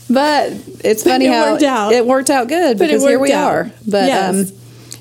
but 0.10 0.52
it's 0.84 1.04
funny 1.04 1.26
it 1.26 1.32
how 1.32 1.52
worked 1.52 1.64
out. 1.64 1.92
it 1.94 2.06
worked 2.06 2.30
out 2.30 2.48
good 2.48 2.78
But 2.78 2.88
because 2.88 3.04
here 3.04 3.20
we 3.20 3.32
out. 3.32 3.52
are. 3.52 3.72
But 3.88 4.08
Yes. 4.08 4.52
um, 4.52 4.58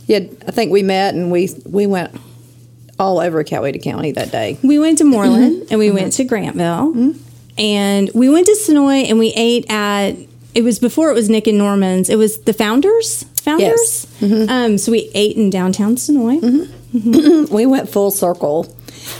yeah, 0.06 0.18
I 0.46 0.50
think 0.50 0.70
we 0.72 0.82
met 0.82 1.14
and 1.14 1.30
we 1.30 1.48
we 1.64 1.86
went 1.86 2.14
all 2.98 3.18
over 3.18 3.42
Coweta 3.44 3.82
County 3.82 4.12
that 4.12 4.30
day. 4.30 4.58
We 4.62 4.78
went 4.78 4.98
to 4.98 5.04
Moreland 5.04 5.62
Mm-hmm. 5.62 5.66
and 5.70 5.78
we 5.78 5.90
went 5.90 6.12
to 6.14 6.24
Grantville 6.24 7.18
and 7.58 8.10
we 8.14 8.28
went 8.28 8.46
to 8.46 8.52
Senoia 8.52 9.08
and 9.08 9.18
we 9.18 9.32
ate 9.36 9.70
at 9.70 10.16
it 10.54 10.62
was 10.62 10.78
before 10.78 11.10
it 11.10 11.14
was 11.14 11.28
Nick 11.28 11.46
and 11.48 11.58
Norman's. 11.58 12.08
It 12.08 12.16
was 12.16 12.38
the 12.42 12.52
Founders. 12.52 13.24
Founders. 13.42 13.66
Yes. 13.70 14.06
Mm-hmm. 14.20 14.48
Um, 14.50 14.78
so 14.78 14.92
we 14.92 15.10
ate 15.14 15.36
in 15.36 15.50
downtown 15.50 15.96
Senoia. 15.96 17.50
we 17.50 17.66
went 17.66 17.88
full 17.88 18.10
circle. 18.10 18.74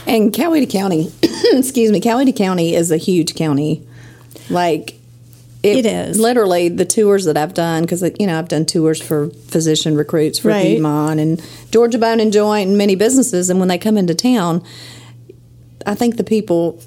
And 0.07 0.31
Coweta 0.33 0.69
County, 0.69 1.11
excuse 1.21 1.91
me, 1.91 1.99
Coweta 2.01 2.35
County 2.35 2.73
is 2.73 2.89
a 2.91 2.97
huge 2.97 3.35
county. 3.35 3.85
Like 4.49 4.95
It 5.61 5.85
is. 5.85 6.17
literally 6.19 6.69
the 6.69 6.85
tours 6.85 7.25
that 7.25 7.37
I've 7.37 7.53
done 7.53 7.83
because 7.83 8.01
you 8.19 8.25
know 8.27 8.39
I've 8.39 8.47
done 8.47 8.65
tours 8.65 9.01
for 9.01 9.29
physician 9.29 9.95
recruits 9.95 10.39
for 10.39 10.47
Right. 10.49 10.63
Piedmont 10.63 11.19
and 11.19 11.43
Georgia 11.71 11.97
Bone 11.99 12.19
and 12.19 12.31
Joint 12.33 12.69
and 12.69 12.77
many 12.77 12.95
businesses, 12.95 13.49
and 13.49 13.59
when 13.59 13.67
they 13.67 13.77
come 13.77 13.97
into 13.97 14.15
town, 14.15 14.63
I 15.85 15.95
think 15.95 16.17
the 16.17 16.23
people 16.23 16.81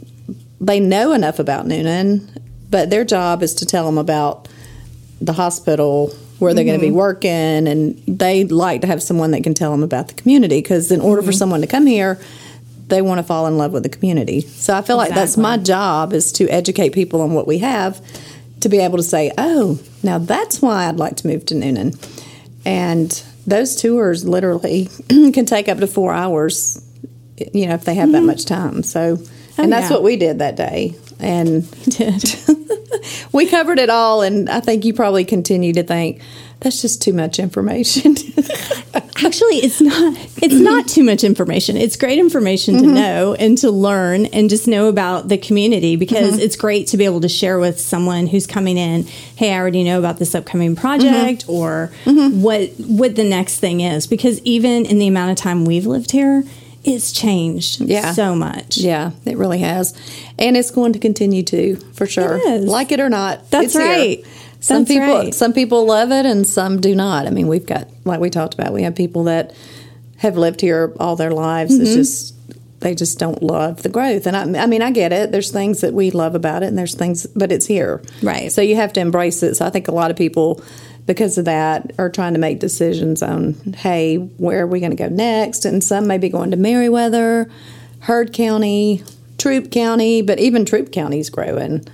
they 0.61 0.81
know 0.81 1.12
enough 1.12 1.38
about 1.38 1.67
Newnan, 1.67 2.29
but 2.71 2.91
their 2.91 3.05
job 3.05 3.43
is 3.43 3.55
to 3.57 3.67
tell 3.67 3.87
them 3.87 3.99
about 3.99 4.49
the 5.21 5.33
hospital 5.33 6.15
where 6.38 6.55
they're 6.55 6.65
going 6.65 6.79
to 6.79 6.81
be 6.81 6.88
mm-hmm. 6.88 6.97
working, 6.97 7.31
and 7.67 7.97
they 8.07 8.45
like 8.45 8.83
to 8.83 8.87
have 8.87 9.03
someone 9.03 9.33
that 9.33 9.43
can 9.43 9.55
tell 9.55 9.73
them 9.73 9.83
about 9.83 10.09
the 10.09 10.15
community. 10.15 10.61
Because 10.61 10.91
in 10.91 11.00
order 11.00 11.23
for 11.23 11.31
mm-hmm. 11.31 11.38
someone 11.38 11.61
to 11.61 11.67
come 11.67 11.87
here, 11.87 12.21
they 12.88 13.03
want 13.03 13.19
to 13.19 13.23
fall 13.23 13.47
in 13.47 13.59
love 13.59 13.73
with 13.73 13.83
the 13.83 13.88
community. 13.88 14.41
So 14.43 14.75
I 14.77 14.83
feel 14.83 14.97
like 14.97 15.15
that's 15.15 15.37
my 15.37 15.57
job 15.57 16.12
is 16.12 16.33
to 16.33 16.49
educate 16.49 16.91
people 16.91 17.21
on 17.21 17.35
what 17.35 17.47
we 17.47 17.59
have, 17.59 18.00
to 18.61 18.69
be 18.69 18.79
able 18.79 18.99
to 18.99 19.03
say, 19.03 19.33
"Oh, 19.37 19.81
now 20.03 20.19
that's 20.19 20.62
why 20.62 20.87
I'd 20.87 20.97
like 20.97 21.17
to 21.17 21.27
move 21.27 21.45
to 21.47 21.55
Newnan," 21.55 21.97
and 22.65 23.23
those 23.47 23.75
tours 23.77 24.27
literally 24.27 24.88
can 25.09 25.45
take 25.45 25.69
up 25.69 25.79
to 25.79 25.87
four 25.87 26.12
hours. 26.12 26.85
You 27.53 27.67
know, 27.67 27.75
if 27.75 27.85
they 27.85 27.95
have 27.95 28.12
that 28.12 28.19
mm-hmm. 28.19 28.27
much 28.27 28.47
time. 28.47 28.83
So, 28.83 29.19
and 29.59 29.73
that's 29.73 29.91
yeah. 29.91 29.97
what 29.97 30.03
we 30.03 30.17
did 30.17 30.38
that 30.38 30.57
day, 30.57 30.95
and 31.19 31.71
did. 31.85 32.25
we 33.33 33.47
covered 33.47 33.79
it 33.79 33.91
all, 33.91 34.23
and 34.23 34.49
I 34.49 34.61
think 34.61 34.85
you 34.85 34.95
probably 34.95 35.25
continue 35.25 35.73
to 35.75 35.83
think 35.83 36.21
that's 36.61 36.81
just 36.83 37.00
too 37.03 37.12
much 37.12 37.38
information. 37.38 38.17
Actually, 39.25 39.57
it's 39.59 39.81
not. 39.81 40.17
It's 40.43 40.55
not 40.55 40.87
too 40.88 41.03
much 41.05 41.25
information. 41.25 41.77
It's 41.77 41.97
great 41.97 42.19
information 42.19 42.77
Mm-hmm. 42.77 42.85
to 42.87 42.93
know 42.95 43.35
and 43.35 43.59
to 43.59 43.71
learn 43.71 44.27
and 44.27 44.49
just 44.49 44.69
know 44.69 44.88
about 44.88 45.29
the 45.29 45.38
community 45.38 45.97
because 45.97 46.33
Mm-hmm. 46.33 46.41
it's 46.41 46.57
great 46.57 46.87
to 46.88 46.97
be 46.97 47.05
able 47.05 47.21
to 47.23 47.29
share 47.29 47.59
with 47.59 47.81
someone 47.81 48.27
who's 48.27 48.47
coming 48.47 48.77
in. 48.79 49.05
Hey, 49.37 49.53
I 49.53 49.59
already 49.59 49.83
know 49.85 49.99
about 49.99 50.19
this 50.19 50.35
upcoming 50.35 50.77
project 50.77 51.47
Mm-hmm. 51.47 51.50
or 51.53 51.93
what 52.41 52.71
what 52.79 53.17
the 53.17 53.25
next 53.25 53.59
thing 53.61 53.81
is. 53.81 54.07
Because 54.07 54.41
even 54.43 54.87
in 54.87 54.99
the 54.99 55.07
amount 55.09 55.31
of 55.33 55.37
time 55.37 55.65
we've 55.65 55.87
lived 55.87 56.11
here, 56.12 56.45
it's 56.85 57.13
changed 57.13 57.81
Yeah. 57.81 58.13
so 58.13 58.35
much. 58.35 58.79
yeah, 58.79 59.11
it 59.25 59.37
really 59.37 59.59
has, 59.59 59.95
and 60.39 60.57
it's 60.57 60.71
going 60.71 60.93
to 60.95 60.99
continue 60.99 61.43
to 61.45 61.77
for 61.95 62.07
sure, 62.07 62.39
It 62.43 62.63
like 62.63 62.93
it 62.93 63.01
or 63.01 63.09
not. 63.09 63.51
That's 63.51 63.67
it's 63.67 63.75
here. 63.75 63.83
right. 63.87 64.25
Some 64.61 64.83
That's 64.85 64.91
people, 64.99 65.15
right. 65.19 65.35
some 65.35 65.53
people 65.53 65.87
love 65.87 66.11
it, 66.11 66.27
and 66.27 66.45
some 66.47 66.81
do 66.81 66.95
not. 66.95 67.27
I 67.27 67.31
mean, 67.31 67.47
we've 67.47 67.65
got 67.67 67.89
like 68.05 68.19
we 68.21 68.29
talked 68.31 68.55
about. 68.55 68.73
We 68.73 68.83
have 68.83 68.97
people 68.97 69.25
that 69.25 69.55
have 70.17 70.37
lived 70.37 70.61
here 70.61 70.93
all 70.99 71.15
their 71.15 71.31
lives. 71.31 71.73
Mm-hmm. 71.73 71.83
It's 71.83 71.95
just 71.95 72.35
they 72.81 72.95
just 72.95 73.19
don't 73.21 73.41
love 73.43 73.83
the 73.83 73.89
growth. 73.89 74.27
And 74.27 74.37
I, 74.37 74.63
I 74.63 74.67
mean, 74.67 74.83
I 74.83 74.91
get 74.93 75.13
it. 75.13 75.31
There's 75.33 75.51
things 75.53 75.81
that 75.83 75.95
we 75.95 76.11
love 76.11 76.35
about 76.35 76.63
it, 76.65 76.67
and 76.67 76.79
there's 76.79 76.95
things, 76.95 77.27
but 77.37 77.51
it's 77.53 77.67
here, 77.67 78.03
Right. 78.23 78.51
So 78.53 78.61
you 78.63 78.77
have 78.77 78.93
to 78.95 79.01
embrace 79.01 79.43
it. 79.43 79.55
So 79.57 79.65
I 79.67 79.71
think 79.71 79.87
a 79.89 79.93
lot 79.93 80.11
of 80.11 80.17
people, 80.17 80.61
because 81.09 81.37
of 81.38 81.47
that, 81.47 81.91
are 81.99 82.09
trying 82.09 82.35
to 82.35 82.38
make 82.38 82.61
decisions 82.61 83.21
on, 83.23 83.55
hey, 83.79 84.17
where 84.17 84.62
are 84.62 84.67
we 84.69 84.79
going 84.79 84.93
to 84.93 84.97
go 84.97 85.09
next? 85.09 85.65
And 85.65 85.83
some 85.83 86.07
may 86.07 86.19
be 86.19 86.29
going 86.29 86.53
to 86.53 86.57
Meriwether, 86.57 87.50
Heard 88.00 88.33
County, 88.33 89.03
Troup 89.38 89.73
County, 89.73 90.23
but 90.23 90.38
even 90.38 90.65
Troup 90.65 90.93
County's 90.93 91.31
growing. 91.31 91.85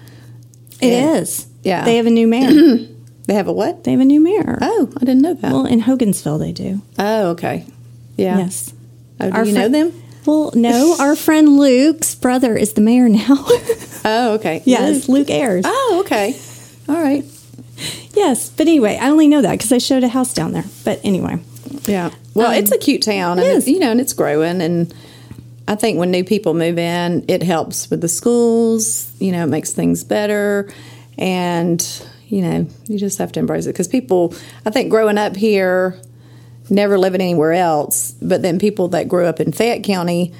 It 0.82 0.88
Yeah. 0.92 1.14
is. 1.14 1.46
Yeah. 1.62 1.84
They 1.86 1.96
have 1.96 2.06
a 2.06 2.10
new 2.10 2.26
mayor. 2.26 2.88
They 3.26 3.32
have 3.32 3.48
a 3.48 3.52
what? 3.54 3.84
they 3.84 3.92
have 3.92 4.00
a 4.00 4.04
new 4.04 4.20
mayor. 4.20 4.58
Oh, 4.60 4.92
I 4.96 5.00
didn't 5.00 5.22
know 5.22 5.32
that. 5.32 5.50
Well, 5.50 5.64
in 5.64 5.80
Hogansville, 5.80 6.38
they 6.38 6.52
do. 6.52 6.82
oh, 6.98 7.28
okay. 7.30 7.64
Yeah. 8.18 8.36
Yes. 8.36 8.74
Oh, 9.18 9.30
do 9.30 9.34
Our 9.34 9.44
you 9.46 9.52
fri- 9.52 9.60
know 9.62 9.68
them? 9.70 10.02
Well, 10.26 10.52
no. 10.54 10.94
Our 11.00 11.16
friend 11.16 11.56
Luke's 11.56 12.14
brother 12.14 12.54
is 12.54 12.74
the 12.74 12.82
mayor 12.82 13.08
now. 13.08 13.46
Oh, 14.06 14.34
okay. 14.34 14.60
yes, 14.66 15.08
Luke 15.08 15.30
Ayers. 15.30 15.64
Oh, 15.66 16.02
okay. 16.04 16.38
All 16.90 17.02
right. 17.02 17.24
Yes, 18.14 18.48
but 18.50 18.66
anyway, 18.68 18.96
I 19.00 19.10
only 19.10 19.26
know 19.28 19.42
that 19.42 19.52
because 19.52 19.72
I 19.72 19.78
showed 19.78 20.04
a 20.04 20.08
house 20.08 20.32
down 20.34 20.52
there. 20.52 20.64
But 20.84 21.00
anyway, 21.04 21.38
Yeah. 21.86 22.10
Well, 22.34 22.48
Um, 22.48 22.54
it's 22.54 22.70
a 22.72 22.78
cute 22.78 23.02
town, 23.02 23.38
and 23.38 23.46
it 23.46 23.50
it's, 23.56 23.66
is. 23.66 23.72
you 23.72 23.78
know, 23.80 23.90
and 23.90 24.00
it's 24.00 24.12
growing. 24.12 24.60
And 24.60 24.92
I 25.66 25.74
think 25.74 25.98
when 25.98 26.10
new 26.10 26.24
people 26.24 26.54
move 26.54 26.78
in, 26.78 27.24
it 27.28 27.42
helps 27.42 27.90
with 27.90 28.00
the 28.00 28.08
schools. 28.08 29.10
You 29.18 29.32
know, 29.32 29.44
it 29.44 29.48
makes 29.48 29.72
things 29.72 30.04
better, 30.04 30.72
and 31.18 31.84
you 32.28 32.40
know, 32.42 32.66
you 32.88 32.98
just 32.98 33.18
have 33.18 33.32
to 33.32 33.40
embrace 33.40 33.66
it 33.66 33.70
because 33.72 33.88
people. 33.88 34.34
I 34.66 34.70
think 34.70 34.90
growing 34.90 35.18
up 35.18 35.36
here, 35.36 35.98
never 36.70 36.98
living 36.98 37.20
anywhere 37.20 37.52
else, 37.52 38.12
but 38.22 38.42
then 38.42 38.58
people 38.58 38.88
that 38.88 39.08
grew 39.08 39.26
up 39.26 39.40
in 39.40 39.52
Fayette 39.52 39.82
County. 39.84 40.32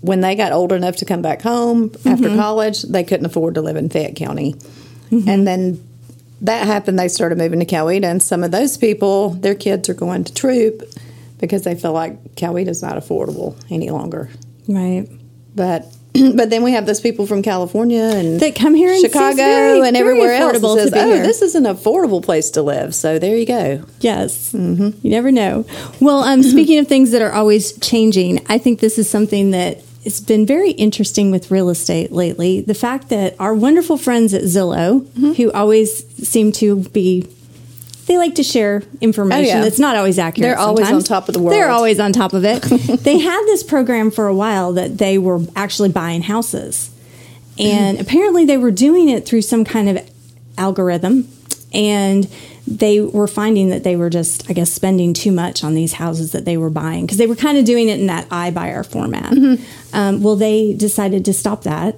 When 0.00 0.20
they 0.20 0.36
got 0.36 0.52
old 0.52 0.70
enough 0.70 0.96
to 0.96 1.04
come 1.04 1.22
back 1.22 1.42
home 1.42 1.90
after 2.04 2.28
college, 2.36 2.82
they 2.82 3.02
couldn't 3.02 3.26
afford 3.26 3.56
to 3.56 3.62
live 3.62 3.76
in 3.76 3.88
Fayette 3.88 4.14
County. 4.14 4.54
And 5.10 5.44
then 5.46 5.82
that 6.42 6.66
happened, 6.66 6.98
they 6.98 7.08
started 7.08 7.38
moving 7.38 7.60
to 7.60 7.66
Coweta, 7.66 8.04
and 8.04 8.22
some 8.22 8.44
of 8.44 8.50
those 8.50 8.76
people, 8.76 9.30
their 9.30 9.54
kids 9.54 9.88
are 9.88 9.94
going 9.94 10.24
to 10.24 10.34
Troup 10.34 10.82
because 11.38 11.62
they 11.62 11.74
feel 11.74 11.92
like 11.92 12.34
Coweta's 12.36 12.82
not 12.82 12.96
affordable 12.96 13.56
any 13.70 13.90
longer. 13.90 14.28
right. 14.68 15.08
But 15.54 15.86
but 16.36 16.50
then 16.50 16.62
we 16.62 16.72
have 16.72 16.86
those 16.86 17.00
people 17.00 17.26
from 17.26 17.42
California 17.42 18.00
and 18.02 18.38
That 18.40 18.54
come 18.54 18.74
here 18.74 18.92
in 18.92 19.00
Chicago 19.00 19.36
very- 19.36 19.88
and 19.88 19.96
everywhere 19.96 20.34
else 20.34 20.60
that 20.60 20.74
says, 20.76 20.92
"Oh, 20.94 21.12
here." 21.14 21.22
this 21.22 21.42
is 21.42 21.54
an 21.56 21.64
affordable 21.64 22.22
place 22.22 22.50
to 22.52 22.62
live." 22.62 22.94
So 22.94 23.18
there 23.18 23.36
you 23.36 23.44
go. 23.46 23.82
Yes, 24.00 24.54
you 24.54 24.94
never 25.02 25.32
know. 25.32 25.64
Well, 26.00 26.22
um, 26.22 26.42
speaking 26.54 26.78
of 26.78 26.86
things 26.86 27.10
that 27.10 27.22
are 27.22 27.32
always 27.32 27.72
changing, 27.80 28.44
I 28.48 28.58
think 28.58 28.78
this 28.80 28.98
is 28.98 29.10
something 29.10 29.50
that 29.50 29.82
has 30.04 30.20
been 30.20 30.46
very 30.46 30.70
interesting 30.72 31.30
with 31.30 31.50
real 31.50 31.68
estate 31.68 32.12
lately. 32.12 32.60
The 32.60 32.74
fact 32.74 33.08
that 33.08 33.34
our 33.38 33.54
wonderful 33.54 33.96
friends 33.96 34.32
at 34.34 34.42
Zillow, 34.42 35.00
mm-hmm. 35.00 35.32
who 35.32 35.50
always 35.52 36.06
seem 36.28 36.52
to 36.52 36.80
be 36.90 37.28
they 38.08 38.16
like 38.16 38.36
to 38.36 38.42
share 38.42 38.82
information 39.02 39.44
Oh, 39.44 39.58
yeah. 39.58 39.60
that's 39.60 39.78
not 39.78 39.94
always 39.94 40.18
accurate. 40.18 40.48
They're 40.48 40.58
always 40.58 40.86
sometimes. 40.86 41.10
on 41.10 41.16
top 41.16 41.28
of 41.28 41.34
the 41.34 41.40
world. 41.40 41.52
They're 41.52 41.68
always 41.68 42.00
on 42.00 42.14
top 42.14 42.32
of 42.32 42.42
it. 42.42 42.62
they 43.02 43.18
had 43.18 43.42
this 43.44 43.62
program 43.62 44.10
for 44.10 44.26
a 44.26 44.34
while 44.34 44.72
that 44.72 44.96
they 44.96 45.18
were 45.18 45.40
actually 45.54 45.90
buying 45.90 46.22
houses. 46.22 46.90
And 47.58 47.98
mm-hmm. 47.98 48.06
apparently 48.06 48.46
they 48.46 48.56
were 48.56 48.70
doing 48.70 49.10
it 49.10 49.26
through 49.26 49.42
some 49.42 49.62
kind 49.62 49.90
of 49.90 50.10
algorithm. 50.56 51.28
And 51.74 52.26
they 52.70 53.00
were 53.00 53.26
finding 53.26 53.70
that 53.70 53.82
they 53.84 53.96
were 53.96 54.10
just, 54.10 54.48
I 54.50 54.52
guess, 54.52 54.70
spending 54.72 55.14
too 55.14 55.32
much 55.32 55.64
on 55.64 55.74
these 55.74 55.94
houses 55.94 56.32
that 56.32 56.44
they 56.44 56.56
were 56.56 56.70
buying 56.70 57.06
because 57.06 57.18
they 57.18 57.26
were 57.26 57.36
kind 57.36 57.56
of 57.58 57.64
doing 57.64 57.88
it 57.88 57.98
in 57.98 58.06
that 58.08 58.28
iBuyer 58.28 58.84
format. 58.84 59.32
Um, 59.92 60.22
well, 60.22 60.36
they 60.36 60.74
decided 60.74 61.24
to 61.24 61.32
stop 61.32 61.62
that. 61.62 61.96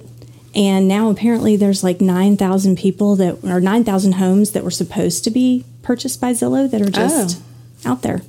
And 0.55 0.87
now 0.87 1.09
apparently 1.09 1.55
there's 1.55 1.83
like 1.83 2.01
9,000 2.01 2.77
people 2.77 3.15
that, 3.17 3.43
or 3.43 3.59
9,000 3.61 4.13
homes 4.13 4.51
that 4.51 4.63
were 4.63 4.71
supposed 4.71 5.23
to 5.25 5.31
be 5.31 5.63
purchased 5.81 6.19
by 6.21 6.31
Zillow 6.33 6.69
that 6.71 6.81
are 6.81 6.89
just 6.89 7.41
out 7.85 8.01
there. 8.01 8.21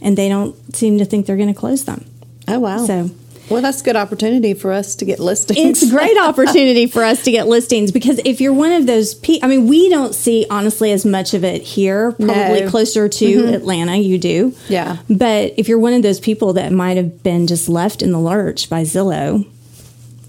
And 0.00 0.18
they 0.18 0.28
don't 0.28 0.54
seem 0.74 0.98
to 0.98 1.04
think 1.04 1.26
they're 1.26 1.36
going 1.36 1.52
to 1.52 1.58
close 1.58 1.84
them. 1.84 2.04
Oh 2.46 2.58
wow! 2.60 2.84
So- 2.86 3.10
well, 3.50 3.60
that's 3.60 3.80
a 3.80 3.84
good 3.84 3.96
opportunity 3.96 4.54
for 4.54 4.72
us 4.72 4.94
to 4.96 5.04
get 5.04 5.18
listings. 5.20 5.82
It's 5.82 5.90
a 5.90 5.94
great 5.94 6.16
opportunity 6.20 6.86
for 6.86 7.04
us 7.04 7.22
to 7.24 7.30
get 7.30 7.46
listings 7.46 7.92
because 7.92 8.20
if 8.24 8.40
you're 8.40 8.52
one 8.52 8.72
of 8.72 8.86
those 8.86 9.14
people, 9.14 9.46
I 9.46 9.48
mean, 9.48 9.66
we 9.68 9.88
don't 9.88 10.14
see 10.14 10.46
honestly 10.50 10.92
as 10.92 11.04
much 11.04 11.34
of 11.34 11.44
it 11.44 11.62
here, 11.62 12.12
probably 12.12 12.26
No. 12.26 12.44
Mm-hmm. 12.44 12.68
closer 12.68 13.08
to 13.08 13.54
Atlanta, 13.54 13.96
you 13.96 14.18
do. 14.18 14.54
Yeah. 14.68 14.98
But 15.10 15.54
if 15.56 15.68
you're 15.68 15.78
one 15.78 15.92
of 15.92 16.02
those 16.02 16.20
people 16.20 16.54
that 16.54 16.72
might 16.72 16.96
have 16.96 17.22
been 17.22 17.46
just 17.46 17.68
left 17.68 18.02
in 18.02 18.12
the 18.12 18.20
lurch 18.20 18.70
by 18.70 18.82
Zillow, 18.82 19.46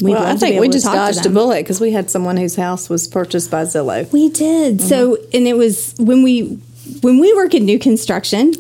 we'd 0.02 0.14
well, 0.14 0.26
I 0.26 0.36
think 0.36 0.60
we 0.60 0.68
just 0.68 0.86
dodged 0.86 1.26
a 1.26 1.30
bullet 1.30 1.64
because 1.64 1.80
we 1.80 1.92
had 1.92 2.10
someone 2.12 2.36
whose 2.38 2.56
house 2.58 2.90
was 2.90 3.08
purchased 3.08 3.50
by 3.50 3.64
Zillow. 3.64 4.12
We 4.12 4.30
did. 4.30 4.78
Mm-hmm. 4.80 4.88
So, 4.88 5.18
and 5.34 5.48
it 5.48 5.56
was 5.56 5.96
when 5.98 6.22
we 6.22 6.60
when 7.02 7.20
we 7.20 7.34
work 7.34 7.54
in 7.54 7.66
new 7.66 7.80
construction, 7.80 8.54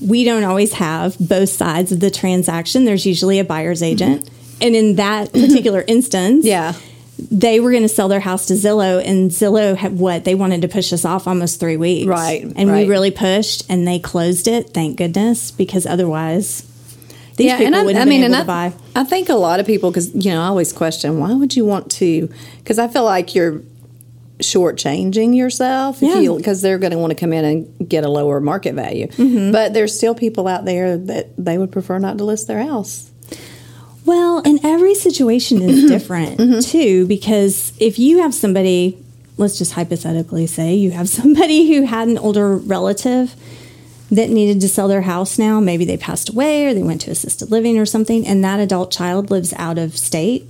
we 0.00 0.24
don't 0.24 0.44
always 0.44 0.72
have 0.74 1.16
both 1.18 1.48
sides 1.50 1.92
of 1.92 2.00
the 2.00 2.10
transaction. 2.10 2.84
There's 2.84 3.04
usually 3.06 3.38
a 3.38 3.44
buyer's 3.44 3.82
agent. 3.82 4.28
And 4.60 4.74
in 4.76 4.96
that 4.96 5.32
particular 5.32 5.84
instance, 5.86 6.44
Mm-hmm. 6.44 6.46
Yeah. 6.48 6.74
they 7.30 7.60
were 7.60 7.70
going 7.70 7.82
to 7.82 7.88
sell 7.88 8.08
their 8.08 8.20
house 8.20 8.46
to 8.46 8.54
Zillow, 8.54 9.02
and 9.04 9.30
Zillow 9.30 9.76
had 9.76 9.98
what 9.98 10.24
they 10.24 10.34
wanted 10.34 10.62
to 10.62 10.68
push 10.68 10.92
us 10.92 11.04
off 11.04 11.26
almost 11.28 11.60
three 11.60 11.76
weeks, 11.76 12.06
Right, 12.06 12.42
And 12.42 12.70
right. 12.70 12.84
we 12.84 12.88
really 12.88 13.10
pushed, 13.10 13.64
and 13.68 13.86
they 13.86 13.98
closed 13.98 14.48
it. 14.48 14.70
Thank 14.74 14.96
goodness, 14.98 15.50
because 15.50 15.84
otherwise, 15.86 16.62
these 17.36 17.52
people 17.52 17.66
and 17.66 17.76
I, 17.76 17.82
wouldn't 17.84 17.96
I 17.96 18.00
have 18.00 18.08
mean, 18.08 18.20
been 18.22 18.32
and 18.34 18.42
able 18.42 18.50
I, 18.52 18.68
to 18.70 18.76
buy. 18.76 19.00
I 19.00 19.04
think 19.04 19.28
a 19.28 19.34
lot 19.34 19.60
of 19.60 19.66
people, 19.66 19.90
because 19.90 20.14
you 20.14 20.30
know, 20.30 20.40
I 20.42 20.46
always 20.46 20.72
question 20.72 21.18
why 21.18 21.32
would 21.34 21.56
you 21.56 21.64
want 21.64 21.90
to? 21.92 22.28
Because 22.58 22.78
I 22.78 22.88
feel 22.88 23.04
like 23.04 23.34
you're 23.34 23.62
shortchanging 24.40 25.36
yourself 25.36 26.02
Yeah. 26.02 26.18
you 26.20 26.36
because 26.36 26.62
they're 26.62 26.78
going 26.78 26.92
to 26.92 26.98
want 26.98 27.10
to 27.12 27.14
come 27.14 27.32
in 27.32 27.44
and 27.44 27.88
get 27.88 28.04
a 28.04 28.08
lower 28.08 28.40
market 28.40 28.74
value. 28.74 29.06
Mm-hmm. 29.08 29.52
But 29.52 29.72
there's 29.74 29.96
still 29.96 30.14
people 30.14 30.46
out 30.48 30.64
there 30.64 30.96
that 30.96 31.30
they 31.38 31.58
would 31.58 31.72
prefer 31.72 31.98
not 31.98 32.18
to 32.18 32.24
list 32.24 32.46
their 32.46 32.62
house. 32.62 33.10
Well, 34.06 34.38
and 34.44 34.58
every 34.64 34.94
situation 34.94 35.62
is 35.62 35.84
different 35.90 36.64
too, 36.64 37.06
because 37.06 37.72
if 37.78 37.98
you 37.98 38.18
have 38.22 38.34
somebody, 38.34 38.98
let's 39.36 39.58
just 39.58 39.72
hypothetically 39.72 40.46
say 40.46 40.74
you 40.74 40.90
have 40.90 41.08
somebody 41.20 41.68
who 41.74 41.82
had 41.84 42.08
an 42.08 42.18
older 42.18 42.56
relative 42.56 43.34
that 44.10 44.28
needed 44.28 44.60
to 44.62 44.68
sell 44.68 44.88
their 44.88 45.02
house 45.02 45.38
now, 45.38 45.60
maybe 45.60 45.84
they 45.84 45.96
passed 45.96 46.30
away 46.30 46.66
or 46.66 46.74
they 46.74 46.82
went 46.82 47.00
to 47.02 47.10
assisted 47.12 47.50
living 47.50 47.78
or 47.78 47.86
something, 47.86 48.26
and 48.26 48.42
that 48.42 48.58
adult 48.58 48.90
child 48.90 49.30
lives 49.30 49.52
out 49.56 49.78
of 49.78 49.96
state, 49.96 50.48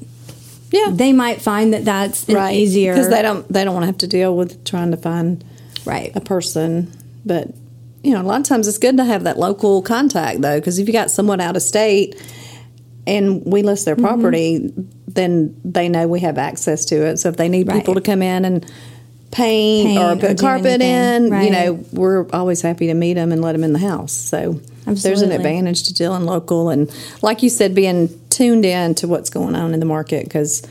Yeah, 0.70 0.90
they 0.92 1.12
might 1.12 1.42
find 1.42 1.72
that 1.74 1.84
that's 1.84 2.28
right. 2.28 2.54
easier. 2.54 2.94
because 2.94 3.08
they 3.10 3.22
don't 3.22 3.50
they 3.52 3.64
don't 3.64 3.74
want 3.74 3.82
to 3.82 3.86
have 3.88 3.98
to 3.98 4.06
deal 4.06 4.36
with 4.36 4.64
trying 4.64 4.90
to 4.92 4.96
find 4.96 5.44
right. 5.84 6.12
a 6.14 6.20
person. 6.20 6.92
But 7.24 7.48
you 8.02 8.12
know, 8.14 8.22
a 8.22 8.24
lot 8.24 8.40
of 8.40 8.46
times 8.46 8.66
it's 8.68 8.78
good 8.78 8.96
to 8.96 9.04
have 9.04 9.24
that 9.24 9.38
local 9.38 9.82
contact 9.82 10.40
though, 10.40 10.58
because 10.58 10.78
if 10.78 10.86
you 10.86 10.92
got 10.92 11.10
someone 11.10 11.40
out 11.40 11.56
of 11.56 11.62
state 11.62 12.14
and 13.06 13.42
we 13.44 13.62
list 13.62 13.86
Mm-hmm. 13.86 14.00
their 14.02 14.08
property, 14.08 14.72
then 15.08 15.60
they 15.64 15.88
know 15.88 16.06
we 16.06 16.20
have 16.20 16.38
access 16.38 16.84
to 16.86 17.06
it. 17.06 17.18
So 17.18 17.28
if 17.30 17.36
they 17.36 17.48
need 17.48 17.68
people 17.68 17.94
to 17.94 18.00
come 18.00 18.22
in 18.22 18.44
and 18.44 18.72
paint, 19.30 19.88
Paint 19.88 19.98
or 19.98 20.12
or 20.12 20.16
put 20.16 20.38
carpet 20.38 20.80
in, 20.80 21.30
Right. 21.30 21.44
you 21.44 21.50
know, 21.50 21.84
we're 21.92 22.28
always 22.30 22.62
happy 22.62 22.88
to 22.88 22.94
meet 22.94 23.14
them 23.14 23.32
and 23.32 23.40
let 23.42 23.52
them 23.52 23.64
in 23.64 23.72
the 23.72 23.78
house. 23.78 24.12
So 24.12 24.60
there's 24.86 25.22
an 25.22 25.30
advantage 25.32 25.84
to 25.84 25.94
dealing 25.94 26.24
local 26.24 26.68
and, 26.70 26.90
like 27.22 27.42
you 27.42 27.48
said, 27.50 27.74
being 27.74 28.08
tuned 28.30 28.64
in 28.64 28.94
to 28.96 29.08
what's 29.08 29.30
going 29.30 29.54
on 29.54 29.72
in 29.74 29.80
the 29.80 29.86
market 29.86 30.24
because 30.24 30.62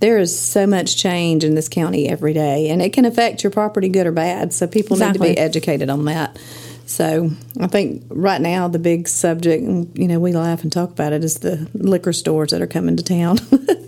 there 0.00 0.18
is 0.18 0.38
so 0.38 0.66
much 0.66 0.96
change 0.96 1.42
in 1.44 1.54
this 1.56 1.68
county 1.68 2.08
every 2.08 2.32
day, 2.32 2.70
and 2.70 2.80
it 2.80 2.92
can 2.92 3.04
affect 3.04 3.42
your 3.42 3.50
property 3.50 3.88
good 3.88 4.06
or 4.06 4.12
bad. 4.12 4.52
So 4.52 4.66
people 4.68 4.96
need 4.96 5.14
to 5.14 5.18
be 5.20 5.36
educated 5.36 5.90
on 5.90 6.04
that. 6.04 6.38
So 6.86 7.30
I 7.60 7.66
think 7.66 8.04
right 8.08 8.40
now 8.40 8.68
the 8.68 8.78
big 8.78 9.08
subject, 9.08 9.62
you 9.98 10.08
know, 10.08 10.18
we 10.20 10.32
laugh 10.32 10.62
and 10.62 10.72
talk 10.72 10.90
about 10.90 11.12
it, 11.12 11.22
is 11.24 11.40
the 11.40 11.68
liquor 11.74 12.12
stores 12.12 12.50
that 12.52 12.62
are 12.62 12.66
coming 12.68 12.96
to 12.96 13.02
town. 13.02 13.38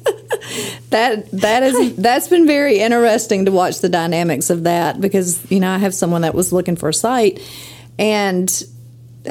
that 0.90 1.30
that 1.32 1.62
is 1.62 1.96
that's 1.96 2.28
been 2.28 2.46
very 2.46 2.78
interesting 2.78 3.44
to 3.46 3.52
watch 3.52 3.80
the 3.80 3.88
dynamics 3.88 4.50
of 4.50 4.64
that 4.64 5.00
because 5.00 5.50
you 5.50 5.60
know 5.60 5.70
I 5.70 5.78
have 5.78 5.94
someone 5.94 6.22
that 6.22 6.34
was 6.34 6.52
looking 6.52 6.76
for 6.76 6.88
a 6.88 6.94
site, 6.94 7.40
and 7.98 8.62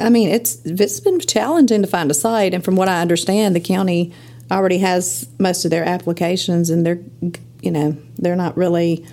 I 0.00 0.10
mean 0.10 0.28
it's 0.28 0.64
it's 0.64 1.00
been 1.00 1.20
challenging 1.20 1.82
to 1.82 1.88
find 1.88 2.10
a 2.10 2.14
site, 2.14 2.54
and 2.54 2.64
from 2.64 2.76
what 2.76 2.88
I 2.88 3.00
understand, 3.00 3.54
the 3.54 3.60
county 3.60 4.12
already 4.50 4.78
has 4.78 5.28
most 5.38 5.64
of 5.64 5.70
their 5.70 5.84
applications, 5.84 6.70
and 6.70 6.84
they're 6.84 7.00
you 7.62 7.70
know 7.70 7.96
they're 8.16 8.36
not 8.36 8.56
really 8.56 9.06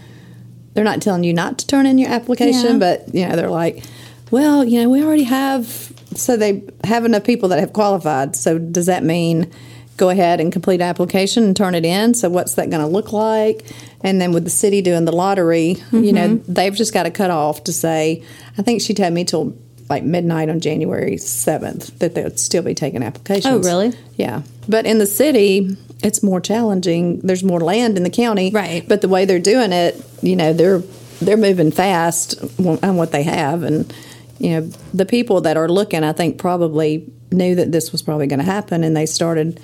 they're 0.74 0.84
not 0.84 1.02
telling 1.02 1.24
you 1.24 1.34
not 1.34 1.58
to 1.60 1.68
turn 1.68 1.86
in 1.86 1.98
your 1.98 2.10
application, 2.10 2.74
Yeah. 2.74 2.78
but 2.80 3.16
you 3.16 3.28
know 3.28 3.36
they're 3.36 3.50
like, 3.50 3.84
well, 4.32 4.64
you 4.64 4.82
know, 4.82 4.90
we 4.90 5.04
already 5.04 5.24
have. 5.24 5.92
So 6.16 6.38
they 6.38 6.64
have 6.84 7.04
enough 7.06 7.24
people 7.26 7.50
that 7.50 7.60
have 7.60 7.74
qualified. 7.74 8.36
So 8.36 8.58
does 8.58 8.86
that 8.88 9.04
mean 9.04 9.52
go 9.98 10.10
ahead 10.10 10.40
and 10.40 10.52
complete 10.54 10.80
application 10.82 11.44
and 11.44 11.56
turn 11.56 11.76
it 11.76 11.84
in? 11.86 12.14
So 12.14 12.30
what's 12.30 12.54
that 12.56 12.70
going 12.70 12.82
to 12.82 12.88
look 12.88 13.12
like? 13.12 13.66
And 14.02 14.22
then 14.22 14.32
with 14.32 14.44
the 14.44 14.50
city 14.50 14.82
doing 14.82 15.06
the 15.06 15.12
lottery, 15.12 15.78
you 15.92 16.14
know, 16.14 16.28
Mm-hmm. 16.30 16.54
they've 16.54 16.74
just 16.76 16.94
got 16.94 17.04
to 17.04 17.12
cut 17.12 17.32
off 17.32 17.64
to 17.66 17.74
say. 17.74 18.24
I 18.58 18.62
think 18.62 18.82
she 18.82 18.94
told 18.94 19.14
me 19.14 19.24
till 19.26 19.58
like 19.90 20.04
midnight 20.04 20.50
on 20.50 20.60
January 20.60 21.18
seventh 21.18 21.98
that 22.00 22.14
they 22.14 22.22
would 22.24 22.40
still 22.40 22.62
be 22.64 22.74
taking 22.76 23.04
applications. 23.04 23.66
Oh, 23.66 23.70
really? 23.70 23.98
Yeah, 24.16 24.42
but 24.68 24.86
in 24.86 24.98
the 25.00 25.06
city, 25.06 25.76
it's 26.04 26.22
more 26.22 26.42
challenging. 26.42 27.20
There's 27.22 27.44
more 27.44 27.60
land 27.62 27.98
in 27.98 28.04
the 28.04 28.10
county, 28.10 28.52
Right. 28.52 28.88
But 28.88 29.02
the 29.02 29.08
way 29.08 29.26
they're 29.26 29.40
doing 29.40 29.72
it, 29.72 29.96
you 30.22 30.36
know, 30.36 30.54
they're 30.54 30.80
they're 31.22 31.38
moving 31.38 31.72
fast 31.72 32.36
on 32.60 32.98
what 32.98 33.12
they 33.12 33.24
have, 33.24 33.64
and 33.64 33.92
you 34.40 34.50
know, 34.52 34.62
the 34.94 35.06
people 35.06 35.42
that 35.42 35.58
are 35.58 35.68
looking, 35.70 36.04
I 36.04 36.12
think, 36.12 36.38
probably 36.38 37.12
knew 37.32 37.56
that 37.56 37.72
this 37.72 37.92
was 37.92 38.02
probably 38.04 38.28
going 38.28 38.40
to 38.40 38.46
happen, 38.46 38.84
and 38.84 38.96
they 38.96 39.06
started 39.08 39.60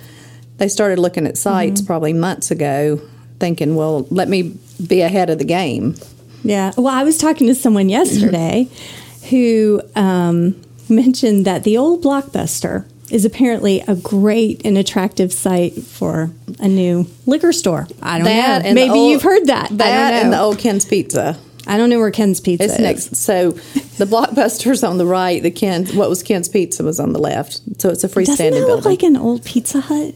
they 0.64 0.70
started 0.70 0.98
looking 0.98 1.28
at 1.28 1.38
sites 1.38 1.82
Mm-hmm. 1.82 1.88
probably 1.88 2.14
months 2.14 2.50
ago, 2.50 3.02
thinking, 3.38 3.76
well, 3.76 4.08
let 4.10 4.30
me 4.30 4.56
be 4.88 5.02
ahead 5.02 5.30
of 5.30 5.38
the 5.38 5.44
game. 5.44 5.96
Yeah. 6.42 6.72
Well, 6.78 6.88
I 6.88 7.04
was 7.04 7.18
talking 7.18 7.48
to 7.48 7.56
someone 7.56 7.90
yesterday 7.90 8.70
who 9.30 9.82
um, 9.94 10.56
mentioned 10.88 11.44
that 11.46 11.66
the 11.66 11.78
old 11.78 12.02
Blockbuster 12.02 12.86
is 13.12 13.26
apparently 13.26 13.82
a 13.90 13.96
great 13.96 14.62
and 14.66 14.78
attractive 14.78 15.34
site 15.34 15.74
for 15.74 16.32
a 16.60 16.68
new 16.70 17.08
liquor 17.26 17.52
store. 17.52 17.86
I 18.02 18.20
don't 18.20 18.26
know. 18.26 18.74
Maybe 18.74 18.90
old- 18.90 19.12
you've 19.12 19.22
heard 19.24 19.48
that. 19.48 19.70
I 19.70 19.76
That 19.76 20.14
and 20.24 20.32
the 20.32 20.40
old 20.40 20.60
Ken's 20.60 20.86
Pizza. 20.86 21.38
I 21.68 21.78
don't 21.78 21.90
know 21.90 22.00
where 22.00 22.12
Ken's 22.12 22.40
Pizza 22.42 22.64
It's 22.66 22.74
is. 22.74 22.80
next. 22.80 23.16
So 23.18 23.52
the 23.52 24.06
Blockbuster's 24.06 24.84
on 24.84 24.98
the 24.98 25.06
right. 25.06 25.42
The 25.44 25.52
Ken's 25.52 25.94
what 25.94 26.10
was 26.10 26.22
Ken's 26.24 26.50
Pizza 26.50 26.84
was 26.84 27.00
on 27.00 27.14
the 27.14 27.20
left. 27.20 27.60
So 27.82 27.90
it's 27.90 28.04
a 28.04 28.08
Doesn't 28.10 28.24
freestanding 28.36 28.52
that 28.52 28.60
look 28.60 28.68
building. 28.84 28.84
like 28.92 29.04
an 29.04 29.16
old 29.18 29.46
Pizza 29.46 29.80
Hut? 29.80 30.14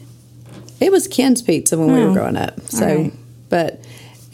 It 0.80 0.92
was 0.92 1.08
Ken's 1.08 1.42
Pizza 1.42 1.76
when 1.78 1.92
we 1.92 2.04
were 2.04 2.12
growing 2.12 2.36
up. 2.36 2.60
So, 2.62 2.86
right. 2.86 3.12
but, 3.48 3.80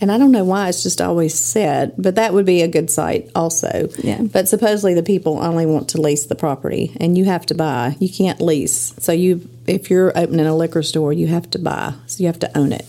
and 0.00 0.10
I 0.12 0.18
don't 0.18 0.32
know 0.32 0.44
why 0.44 0.68
it's 0.68 0.82
just 0.82 1.00
always 1.00 1.34
said, 1.34 1.94
but 1.96 2.16
that 2.16 2.34
would 2.34 2.44
be 2.44 2.60
a 2.62 2.68
good 2.68 2.90
site 2.90 3.30
also. 3.34 3.88
Yeah. 3.98 4.20
But 4.20 4.48
supposedly 4.48 4.92
the 4.94 5.02
people 5.02 5.42
only 5.42 5.64
want 5.64 5.88
to 5.90 6.00
lease 6.00 6.26
the 6.26 6.34
property 6.34 6.94
and 7.00 7.16
you 7.16 7.24
have 7.24 7.46
to 7.46 7.54
buy. 7.54 7.96
You 7.98 8.10
can't 8.10 8.40
lease. 8.40 8.92
So 8.98 9.12
you, 9.12 9.48
if 9.66 9.88
you're 9.88 10.12
opening 10.16 10.46
a 10.46 10.54
liquor 10.54 10.82
store, 10.82 11.14
you 11.14 11.28
have 11.28 11.48
to 11.50 11.58
buy. 11.58 11.94
So 12.06 12.22
you 12.22 12.26
have 12.26 12.40
to 12.40 12.58
own 12.58 12.72
it. 12.72 12.86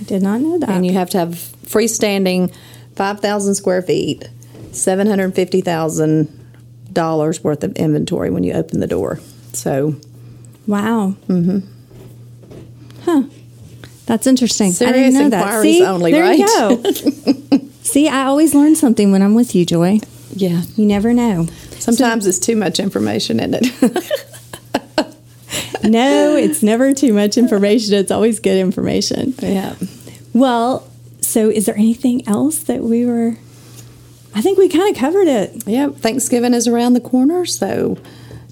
I 0.00 0.04
did 0.04 0.22
not 0.22 0.40
know 0.40 0.58
that. 0.58 0.68
And 0.68 0.84
you 0.84 0.92
have 0.92 1.08
to 1.10 1.18
have 1.18 1.30
freestanding 1.30 2.52
5,000 2.96 3.54
square 3.54 3.82
feet, 3.82 4.28
$750,000 4.72 7.44
worth 7.44 7.64
of 7.64 7.72
inventory 7.76 8.30
when 8.30 8.44
you 8.44 8.52
open 8.52 8.80
the 8.80 8.86
door. 8.86 9.20
So 9.52 9.96
wow. 10.66 11.14
Mm-hmm. 11.28 11.60
That's 14.08 14.26
interesting. 14.26 14.68
I 14.68 14.70
Serious 14.72 14.96
didn't 15.14 15.14
know 15.14 15.28
that. 15.28 15.42
inquiries 15.42 15.78
See, 15.78 15.84
only, 15.84 16.10
there 16.12 16.22
right? 16.24 16.38
you 16.38 16.46
go. 16.46 17.60
See, 17.82 18.08
I 18.08 18.24
always 18.24 18.54
learn 18.54 18.74
something 18.74 19.12
when 19.12 19.22
I'm 19.22 19.34
with 19.34 19.54
you, 19.54 19.64
Joy. 19.64 20.00
yeah, 20.34 20.62
You 20.76 20.84
never 20.86 21.12
know. 21.14 21.46
sometimes 21.78 22.26
it's 22.26 22.38
too 22.38 22.56
much 22.56 22.80
information 22.80 23.38
in 23.38 23.54
it. 23.54 23.64
no, 25.84 26.36
it's 26.36 26.62
never 26.62 26.92
too 26.92 27.12
much 27.12 27.36
information. 27.38 27.94
It's 27.94 28.10
always 28.10 28.40
good 28.40 28.58
information. 28.58 29.34
yeah. 29.40 29.74
Well, 30.32 30.86
so 31.20 31.48
is 31.50 31.66
there 31.66 31.76
anything 31.76 32.26
else 32.28 32.58
that 32.64 32.82
we 32.82 33.04
were? 33.06 33.36
I 34.34 34.40
think 34.42 34.58
we 34.58 34.68
kind 34.68 34.94
of 34.94 35.00
covered 35.00 35.28
it. 35.28 35.66
Yeah, 35.66 35.88
Thanksgiving 35.90 36.54
is 36.54 36.66
around 36.68 36.94
the 36.94 37.00
corner, 37.00 37.44
so 37.46 37.98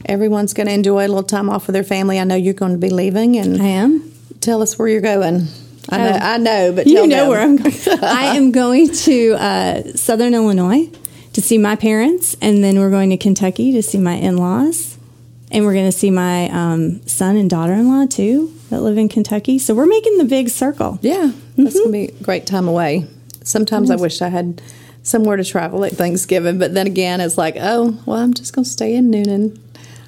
everyone's 0.04 0.52
going 0.54 0.66
to 0.66 0.72
enjoy 0.72 1.06
a 1.06 1.08
little 1.08 1.22
time 1.22 1.48
off 1.50 1.66
with 1.66 1.74
their 1.74 1.84
family. 1.84 2.18
I 2.18 2.24
know 2.24 2.34
you're 2.34 2.54
going 2.54 2.72
to 2.72 2.78
be 2.78 2.90
leaving, 2.90 3.36
and 3.36 3.60
I 3.62 3.66
am. 3.66 4.12
Tell 4.46 4.62
us 4.62 4.78
where 4.78 4.86
you're 4.86 5.00
going. 5.00 5.48
I 5.88 5.96
know, 5.98 6.12
Oh. 6.14 6.18
I 6.22 6.38
know, 6.38 6.72
but 6.72 6.86
You 6.86 7.06
know 7.08 7.16
them. 7.22 7.28
where 7.28 7.40
I'm 7.40 7.56
going. 7.56 7.74
I 8.02 8.36
am 8.36 8.52
going 8.52 8.88
to 8.90 9.32
uh, 9.34 9.82
Southern 9.94 10.34
Illinois 10.34 10.88
to 11.32 11.40
see 11.42 11.58
my 11.58 11.74
parents, 11.74 12.36
and 12.40 12.62
then 12.62 12.78
we're 12.78 12.90
going 12.90 13.10
to 13.10 13.16
Kentucky 13.16 13.72
to 13.72 13.82
see 13.82 13.98
my 13.98 14.14
in-laws, 14.14 14.98
and 15.50 15.64
we're 15.64 15.74
going 15.74 15.90
to 15.90 15.96
see 15.98 16.10
my 16.12 16.48
um, 16.50 17.04
son 17.08 17.36
and 17.36 17.50
daughter-in-law 17.50 18.06
too 18.06 18.52
that 18.70 18.82
live 18.82 18.98
in 18.98 19.08
Kentucky. 19.08 19.58
So 19.58 19.74
we're 19.74 19.86
making 19.86 20.18
the 20.18 20.24
big 20.24 20.48
circle. 20.48 20.98
Yeah, 21.02 21.32
that's 21.56 21.76
Mm-hmm. 21.76 21.90
going 21.90 22.06
to 22.06 22.12
be 22.14 22.18
a 22.20 22.22
great 22.22 22.46
time 22.46 22.68
away. 22.68 23.06
Sometimes 23.42 23.90
I 23.90 23.96
wish 23.96 24.22
I 24.22 24.28
had 24.28 24.62
somewhere 25.02 25.36
to 25.36 25.44
travel 25.44 25.84
at 25.84 25.92
Thanksgiving, 25.92 26.58
but 26.58 26.72
then 26.74 26.86
again, 26.86 27.20
it's 27.20 27.36
like, 27.38 27.56
oh, 27.60 28.00
well, 28.06 28.18
I'm 28.18 28.34
just 28.34 28.52
going 28.54 28.64
to 28.64 28.70
stay 28.70 28.94
in 28.96 29.10
Newnan. 29.10 29.58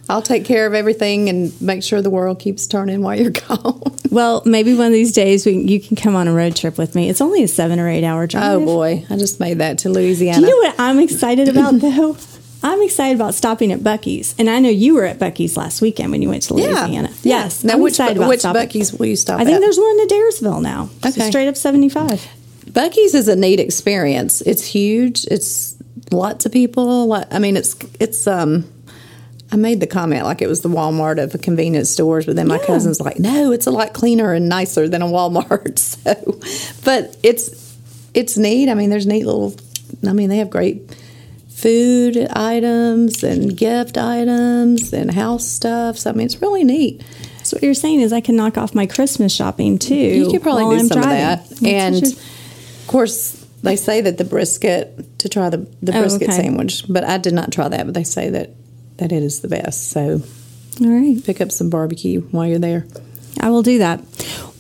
I'll 0.08 0.22
take 0.22 0.44
care 0.44 0.66
of 0.66 0.72
everything 0.74 1.28
and 1.28 1.60
make 1.60 1.82
sure 1.82 2.00
the 2.00 2.08
world 2.10 2.38
keeps 2.38 2.66
turning 2.66 3.02
while 3.02 3.14
you're 3.18 3.30
gone. 3.48 3.82
Well, 4.10 4.42
maybe 4.46 4.74
one 4.74 4.86
of 4.86 4.92
these 4.92 5.12
days 5.12 5.44
we, 5.44 5.52
you 5.58 5.80
can 5.80 5.96
come 5.96 6.16
on 6.16 6.26
a 6.28 6.32
road 6.32 6.56
trip 6.56 6.78
with 6.78 6.94
me. 6.94 7.10
It's 7.10 7.20
only 7.20 7.42
a 7.42 7.48
seven 7.48 7.78
or 7.78 7.88
eight 7.88 8.04
hour 8.04 8.26
drive. 8.26 8.56
oh 8.56 8.64
boy, 8.64 9.04
I 9.10 9.16
just 9.16 9.38
made 9.38 9.58
that 9.58 9.78
to 9.80 9.90
Louisiana. 9.90 10.40
Do 10.40 10.46
you 10.46 10.50
know 10.62 10.68
what 10.68 10.76
I'm 10.80 10.98
excited 10.98 11.48
about 11.48 11.74
though? 11.80 12.16
I'm 12.60 12.82
excited 12.82 13.14
about 13.14 13.34
stopping 13.34 13.70
at 13.70 13.80
Buc-ee's, 13.80 14.34
and 14.36 14.50
I 14.50 14.58
know 14.58 14.68
you 14.68 14.94
were 14.94 15.04
at 15.04 15.20
Buc-ee's 15.20 15.56
last 15.56 15.80
weekend 15.80 16.10
when 16.10 16.22
you 16.22 16.28
went 16.28 16.42
to. 16.44 16.54
Louisiana. 16.54 17.08
Yeah. 17.22 17.42
Yes, 17.44 17.62
Now, 17.62 17.74
I'm 17.74 17.80
which, 17.82 17.92
excited 17.92 18.16
about 18.16 18.28
which 18.30 18.40
stopping. 18.40 18.62
Buc-ee's 18.62 18.92
will 18.94 19.06
you 19.06 19.14
stop 19.14 19.38
I 19.40 19.44
think 19.44 19.56
at? 19.56 19.60
there's 19.60 19.78
one 19.78 20.00
in 20.00 20.08
Adairsville 20.08 20.60
now. 20.62 20.90
So 21.02 21.10
Okay. 21.10 21.28
straight 21.30 21.46
up 21.46 21.56
75. 21.56 22.26
Buc-ee's 22.72 23.14
is 23.14 23.28
a 23.28 23.36
neat 23.36 23.60
experience. 23.60 24.40
It's 24.40 24.64
huge. 24.66 25.24
It's 25.30 25.76
lots 26.10 26.46
of 26.46 26.52
people. 26.52 27.06
Lot- 27.06 27.28
I 27.30 27.38
mean, 27.38 27.56
it's 27.56 27.76
it's 28.00 28.26
um. 28.26 28.64
I 29.50 29.56
made 29.56 29.80
the 29.80 29.86
comment 29.86 30.24
like 30.24 30.42
it 30.42 30.46
was 30.46 30.60
the 30.60 30.68
Walmart 30.68 31.22
of 31.22 31.40
convenience 31.40 31.88
stores, 31.90 32.26
but 32.26 32.36
then 32.36 32.48
my 32.48 32.58
Yeah. 32.58 32.66
cousin's 32.66 33.00
like, 33.00 33.18
"No, 33.18 33.50
it's 33.52 33.66
a 33.66 33.70
lot 33.70 33.92
cleaner 33.94 34.32
and 34.34 34.48
nicer 34.48 34.88
than 34.88 35.02
a 35.02 35.06
Walmart." 35.06 35.78
So, 36.04 36.38
but 36.84 37.16
it's 37.22 37.74
it's 38.14 38.36
neat. 38.36 38.68
I 38.68 38.74
mean, 38.74 38.90
there's 38.90 39.06
neat 39.06 39.24
little. 39.26 39.54
I 40.06 40.12
mean, 40.12 40.28
they 40.28 40.36
have 40.38 40.50
great 40.50 40.82
food 41.48 42.16
items 42.32 43.24
and 43.24 43.56
gift 43.56 43.96
items 43.98 44.92
and 44.92 45.10
house 45.10 45.46
stuff. 45.46 45.98
So 45.98 46.10
I 46.10 46.12
mean, 46.12 46.26
it's 46.26 46.40
really 46.40 46.64
neat. 46.64 47.02
So 47.42 47.56
what 47.56 47.62
you're 47.62 47.74
saying 47.74 48.00
is 48.00 48.12
I 48.12 48.20
can 48.20 48.36
knock 48.36 48.58
off 48.58 48.74
my 48.74 48.86
Christmas 48.86 49.32
shopping 49.32 49.78
too. 49.78 49.94
You 49.94 50.30
could 50.30 50.42
probably 50.42 50.64
do 50.64 50.80
I'm 50.80 50.86
some 50.88 51.00
driving. 51.00 51.12
of 51.24 51.48
that. 51.48 51.48
That's 51.48 51.62
And 51.62 52.02
of 52.04 52.86
course, 52.86 53.44
they 53.62 53.76
say 53.76 54.02
that 54.02 54.18
the 54.18 54.24
brisket 54.24 55.18
to 55.20 55.28
try 55.28 55.48
the, 55.50 55.66
the 55.82 55.96
Oh, 55.96 56.00
brisket 56.00 56.28
okay. 56.28 56.42
sandwich, 56.42 56.84
but 56.88 57.04
I 57.04 57.18
did 57.18 57.32
not 57.34 57.50
try 57.50 57.68
that. 57.68 57.84
But 57.86 57.94
they 57.94 58.04
say 58.04 58.30
that 58.30 58.50
that 58.98 59.12
it 59.12 59.22
is 59.22 59.40
the 59.40 59.48
best. 59.48 59.90
So 59.90 60.22
all 60.80 60.88
right. 60.88 61.24
pick 61.24 61.40
up 61.40 61.50
some 61.50 61.70
barbecue 61.70 62.20
while 62.20 62.46
you're 62.46 62.58
there. 62.58 62.86
I 63.40 63.50
will 63.50 63.62
do 63.62 63.78
that. 63.78 64.02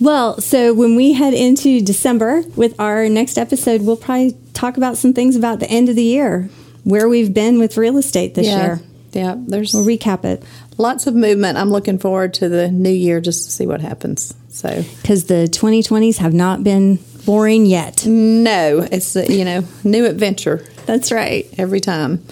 Well, 0.00 0.40
so 0.40 0.72
when 0.72 0.94
we 0.94 1.12
head 1.12 1.34
into 1.34 1.80
December 1.80 2.42
with 2.54 2.78
our 2.78 3.08
next 3.08 3.36
episode, 3.36 3.82
we'll 3.82 3.96
probably 3.96 4.36
talk 4.54 4.76
about 4.76 4.96
some 4.96 5.12
things 5.12 5.36
about 5.36 5.58
the 5.58 5.68
end 5.68 5.88
of 5.88 5.96
the 5.96 6.04
year, 6.04 6.48
where 6.84 7.08
we've 7.08 7.34
been 7.34 7.58
with 7.58 7.76
real 7.76 7.98
estate 7.98 8.34
this 8.34 8.46
yeah, 8.46 8.62
year. 8.64 8.80
yeah. 9.12 9.34
There's 9.36 9.74
We'll 9.74 9.84
recap 9.84 10.24
it 10.24 10.44
lots 10.78 11.06
of 11.06 11.14
movement. 11.14 11.58
I'm 11.58 11.70
looking 11.70 11.98
forward 11.98 12.34
to 12.34 12.48
the 12.48 12.70
new 12.70 12.90
year 12.90 13.20
just 13.20 13.44
to 13.44 13.50
see 13.50 13.66
what 13.66 13.80
happens. 13.80 14.34
So 14.48 14.82
because 15.02 15.24
the 15.24 15.48
2020s 15.50 16.18
have 16.18 16.32
not 16.32 16.64
been 16.64 16.98
boring 17.26 17.66
yet. 17.66 18.06
no, 18.06 18.86
it's 18.90 19.14
uh, 19.14 19.26
you 19.28 19.44
know 19.44 19.64
new 19.84 20.06
adventure. 20.06 20.64
That's 20.86 21.12
right. 21.12 21.46
every 21.58 21.80
time. 21.80 22.24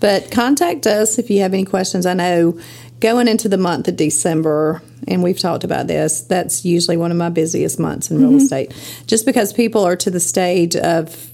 But 0.00 0.30
contact 0.30 0.86
us 0.86 1.18
if 1.18 1.30
you 1.30 1.40
have 1.40 1.52
any 1.52 1.64
questions. 1.64 2.06
I 2.06 2.14
know 2.14 2.58
going 3.00 3.28
into 3.28 3.48
the 3.48 3.58
month 3.58 3.88
of 3.88 3.96
December, 3.96 4.82
and 5.08 5.22
we've 5.22 5.38
talked 5.38 5.64
about 5.64 5.86
this, 5.86 6.22
that's 6.22 6.64
usually 6.64 6.96
one 6.96 7.10
of 7.10 7.16
my 7.16 7.28
busiest 7.28 7.78
months 7.78 8.10
in 8.10 8.18
real 8.18 8.28
mm-hmm. 8.28 8.38
estate, 8.38 9.02
just 9.06 9.24
because 9.24 9.52
people 9.52 9.84
are 9.84 9.96
to 9.96 10.10
the 10.10 10.20
stage 10.20 10.76
of 10.76 11.30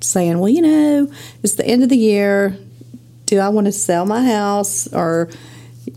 saying, 0.00 0.38
well, 0.38 0.48
you 0.48 0.62
know, 0.62 1.12
it's 1.42 1.54
the 1.54 1.66
end 1.66 1.82
of 1.82 1.88
the 1.88 1.96
year. 1.96 2.56
Do 3.26 3.38
I 3.38 3.48
want 3.48 3.66
to 3.66 3.72
sell 3.72 4.04
my 4.04 4.24
house 4.24 4.92
or, 4.92 5.30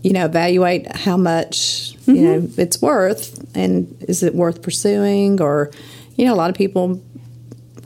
you 0.02 0.12
know, 0.12 0.24
evaluate 0.26 0.94
how 0.94 1.16
much, 1.16 1.92
you 2.06 2.14
mm-hmm. 2.14 2.24
know, 2.24 2.48
it's 2.56 2.80
worth? 2.80 3.56
And 3.56 3.96
is 4.08 4.22
it 4.22 4.34
worth 4.34 4.62
pursuing? 4.62 5.40
Or, 5.40 5.70
you 6.16 6.24
know, 6.24 6.34
a 6.34 6.36
lot 6.36 6.50
of 6.50 6.56
people 6.56 7.02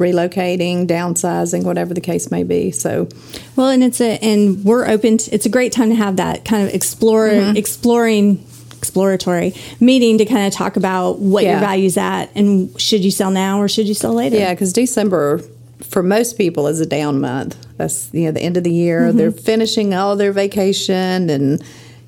relocating, 0.00 0.86
downsizing, 0.88 1.62
whatever 1.64 1.94
the 1.94 2.00
case 2.00 2.30
may 2.32 2.42
be. 2.42 2.72
So, 2.72 3.06
Well, 3.54 3.68
and 3.68 3.84
it's 3.84 4.00
a 4.00 4.18
and 4.18 4.64
we're 4.64 4.86
open. 4.88 5.18
To, 5.18 5.30
it's 5.34 5.46
a 5.46 5.50
great 5.50 5.72
time 5.72 5.90
to 5.90 5.94
have 5.94 6.16
that 6.16 6.44
kind 6.44 6.66
of 6.66 6.74
explore 6.74 7.28
Mm-hmm. 7.28 7.56
exploring 7.56 8.44
exploratory 8.78 9.52
meeting 9.78 10.16
to 10.18 10.24
kind 10.24 10.46
of 10.46 10.54
talk 10.54 10.76
about 10.76 11.18
what 11.18 11.44
your 11.44 11.60
values 11.60 11.98
at 11.98 12.34
and 12.34 12.80
should 12.80 13.04
you 13.04 13.10
sell 13.10 13.30
now 13.30 13.60
or 13.60 13.68
should 13.68 13.86
you 13.86 13.92
sell 13.92 14.14
later. 14.14 14.36
Yeah, 14.36 14.54
because 14.54 14.72
December 14.72 15.42
for 15.82 16.02
most 16.02 16.38
people 16.38 16.66
is 16.66 16.80
a 16.80 16.86
down 16.86 17.20
month. 17.20 17.56
That's 17.76 18.08
you 18.14 18.24
know 18.24 18.32
the 18.32 18.40
end 18.40 18.56
of 18.56 18.64
the 18.64 18.72
year. 18.72 19.12
They're 19.12 19.32
finishing 19.32 19.92
all 19.94 20.16
their 20.16 20.32
vacation 20.32 21.28
and 21.28 21.62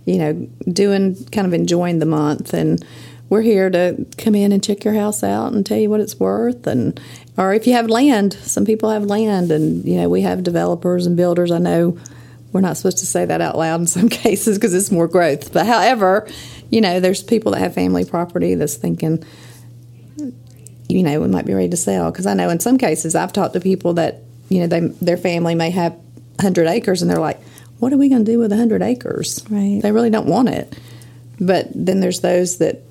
you 0.07 0.17
know 0.19 0.33
doing 0.73 1.15
kind 1.27 1.47
of 1.47 1.53
enjoying 1.53 1.99
the 1.99 2.07
month. 2.07 2.55
And 2.55 2.83
we're 3.33 3.41
here 3.41 3.71
to 3.71 4.05
come 4.19 4.35
in 4.35 4.53
and 4.53 4.63
check 4.63 4.85
your 4.85 4.93
house 4.93 5.25
out 5.25 5.55
and 5.55 5.65
tell 5.65 5.79
you 5.79 5.89
what 5.89 6.01
it's 6.01 6.21
worth. 6.21 6.67
And 6.67 7.01
or 7.39 7.55
if 7.55 7.67
you 7.67 7.73
have 7.73 7.89
land, 7.89 8.35
some 8.35 8.67
people 8.67 8.91
have 8.91 9.07
land, 9.07 9.51
and 9.51 9.83
you 9.87 9.97
know 9.97 10.11
we 10.11 10.21
have 10.21 10.43
developers 10.43 11.07
and 11.07 11.17
builders. 11.17 11.51
I 11.51 11.57
know 11.57 11.99
we're 12.53 12.61
not 12.61 12.77
supposed 12.77 12.99
to 12.99 13.07
say 13.07 13.25
that 13.25 13.41
out 13.41 13.57
loud 13.57 13.81
in 13.81 13.87
some 13.87 14.09
cases 14.11 14.59
because 14.59 14.75
it's 14.75 14.91
more 14.91 15.09
growth. 15.09 15.51
But 15.51 15.65
however, 15.65 16.29
you 16.69 16.83
know 16.83 17.01
there's 17.01 17.23
people 17.23 17.53
that 17.53 17.61
have 17.61 17.73
family 17.73 18.05
property 18.05 18.55
that's 18.55 18.77
thinking 18.77 19.25
you 20.91 21.03
know, 21.03 21.19
we 21.23 21.29
might 21.29 21.47
be 21.47 21.55
ready 21.55 21.71
to 21.71 21.77
sell. 21.79 22.11
Because 22.11 22.27
I 22.27 22.35
know 22.35 22.51
in 22.51 22.61
some 22.61 22.77
cases 22.77 23.15
I've 23.15 23.33
talked 23.33 23.55
to 23.55 23.61
people 23.61 23.95
that, 23.95 24.19
you 24.51 24.61
know, 24.61 24.67
they, 24.67 24.81
their 25.01 25.17
family 25.17 25.55
may 25.55 25.71
have 25.71 25.93
100 25.93 26.67
acres 26.67 27.01
and 27.01 27.11
they're 27.11 27.19
like, 27.19 27.41
what 27.79 27.95
are 27.95 27.97
we 27.97 28.11
going 28.11 28.27
to 28.27 28.31
do 28.31 28.39
with 28.39 28.51
100 28.51 28.83
acres? 28.83 29.43
Right. 29.49 29.81
They 29.83 29.91
really 29.91 30.11
don't 30.11 30.27
want 30.27 30.51
it. 30.51 30.79
But 31.41 31.69
then 31.75 32.01
there's 32.01 32.21
those 32.21 32.59
that 32.59 32.83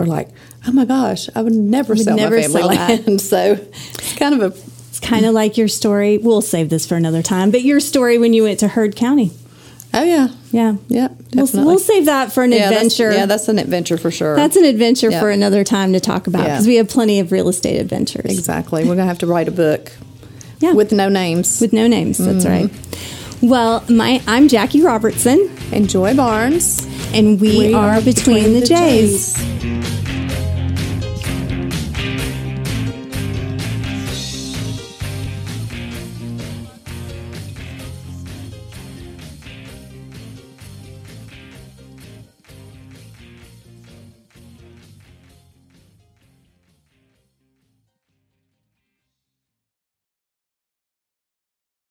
are 0.00 0.06
like, 0.06 0.28
oh 0.66 0.72
my 0.72 0.84
gosh, 0.84 1.28
I 1.34 1.42
would 1.42 1.52
never 1.52 1.94
sell 1.96 2.16
never 2.16 2.36
my 2.36 2.42
family 2.42 2.60
sell 2.60 2.68
land. 2.68 3.20
so 3.20 3.52
it's 3.52 4.16
kind 4.16 4.34
of 4.34 4.40
a, 4.42 4.56
It's 4.88 5.00
kind 5.00 5.24
of 5.26 5.34
like 5.34 5.56
your 5.56 5.68
story. 5.68 6.18
We'll 6.18 6.42
save 6.42 6.68
this 6.70 6.86
for 6.86 6.96
another 6.96 7.22
time. 7.22 7.50
But 7.50 7.62
your 7.62 7.80
story 7.80 8.18
when 8.18 8.32
you 8.32 8.42
went 8.44 8.58
to 8.60 8.68
Heard 8.68 8.96
County. 8.96 9.30
oh 9.94 10.02
yeah. 10.04 10.28
Yeah. 10.52 10.76
Yeah, 10.88 11.08
We'll, 11.34 11.48
we'll 11.64 11.78
save 11.78 12.06
that 12.06 12.32
for 12.32 12.42
an 12.42 12.50
yeah, 12.52 12.68
adventure. 12.70 13.08
That's, 13.10 13.18
yeah, 13.18 13.26
that's 13.26 13.48
an 13.48 13.58
adventure 13.60 13.96
for 13.98 14.10
sure. 14.10 14.34
That's 14.34 14.56
an 14.56 14.64
adventure 14.64 15.10
Yeah. 15.10 15.20
for 15.20 15.30
another 15.30 15.62
time 15.64 15.92
to 15.92 16.00
talk 16.00 16.26
about 16.26 16.42
Yeah. 16.42 16.54
because 16.54 16.66
we 16.66 16.74
have 16.76 16.88
plenty 16.88 17.20
of 17.20 17.30
real 17.32 17.48
estate 17.48 17.78
adventures. 17.78 18.36
exactly. 18.36 18.82
We're 18.82 18.96
going 18.96 18.98
to 18.98 19.04
have 19.04 19.18
to 19.20 19.26
write 19.28 19.46
a 19.48 19.52
book 19.52 19.92
Yeah. 20.58 20.72
with 20.72 20.90
no 20.92 21.08
names. 21.08 21.60
with 21.60 21.72
no 21.72 21.86
names. 21.86 22.18
That's 22.18 22.44
Mm-hmm. 22.44 22.66
right. 22.66 22.70
Well, 23.42 23.84
my 23.88 24.20
I'm 24.26 24.48
Jackie 24.48 24.82
Robertson, 24.82 25.50
and 25.72 25.88
Joy 25.88 26.14
Barnes. 26.14 26.84
and 27.14 27.40
we, 27.40 27.72
are, 27.72 28.00
between, 28.02 28.52
the 28.52 28.60
J's. 28.60 29.34
J's. 29.34 29.79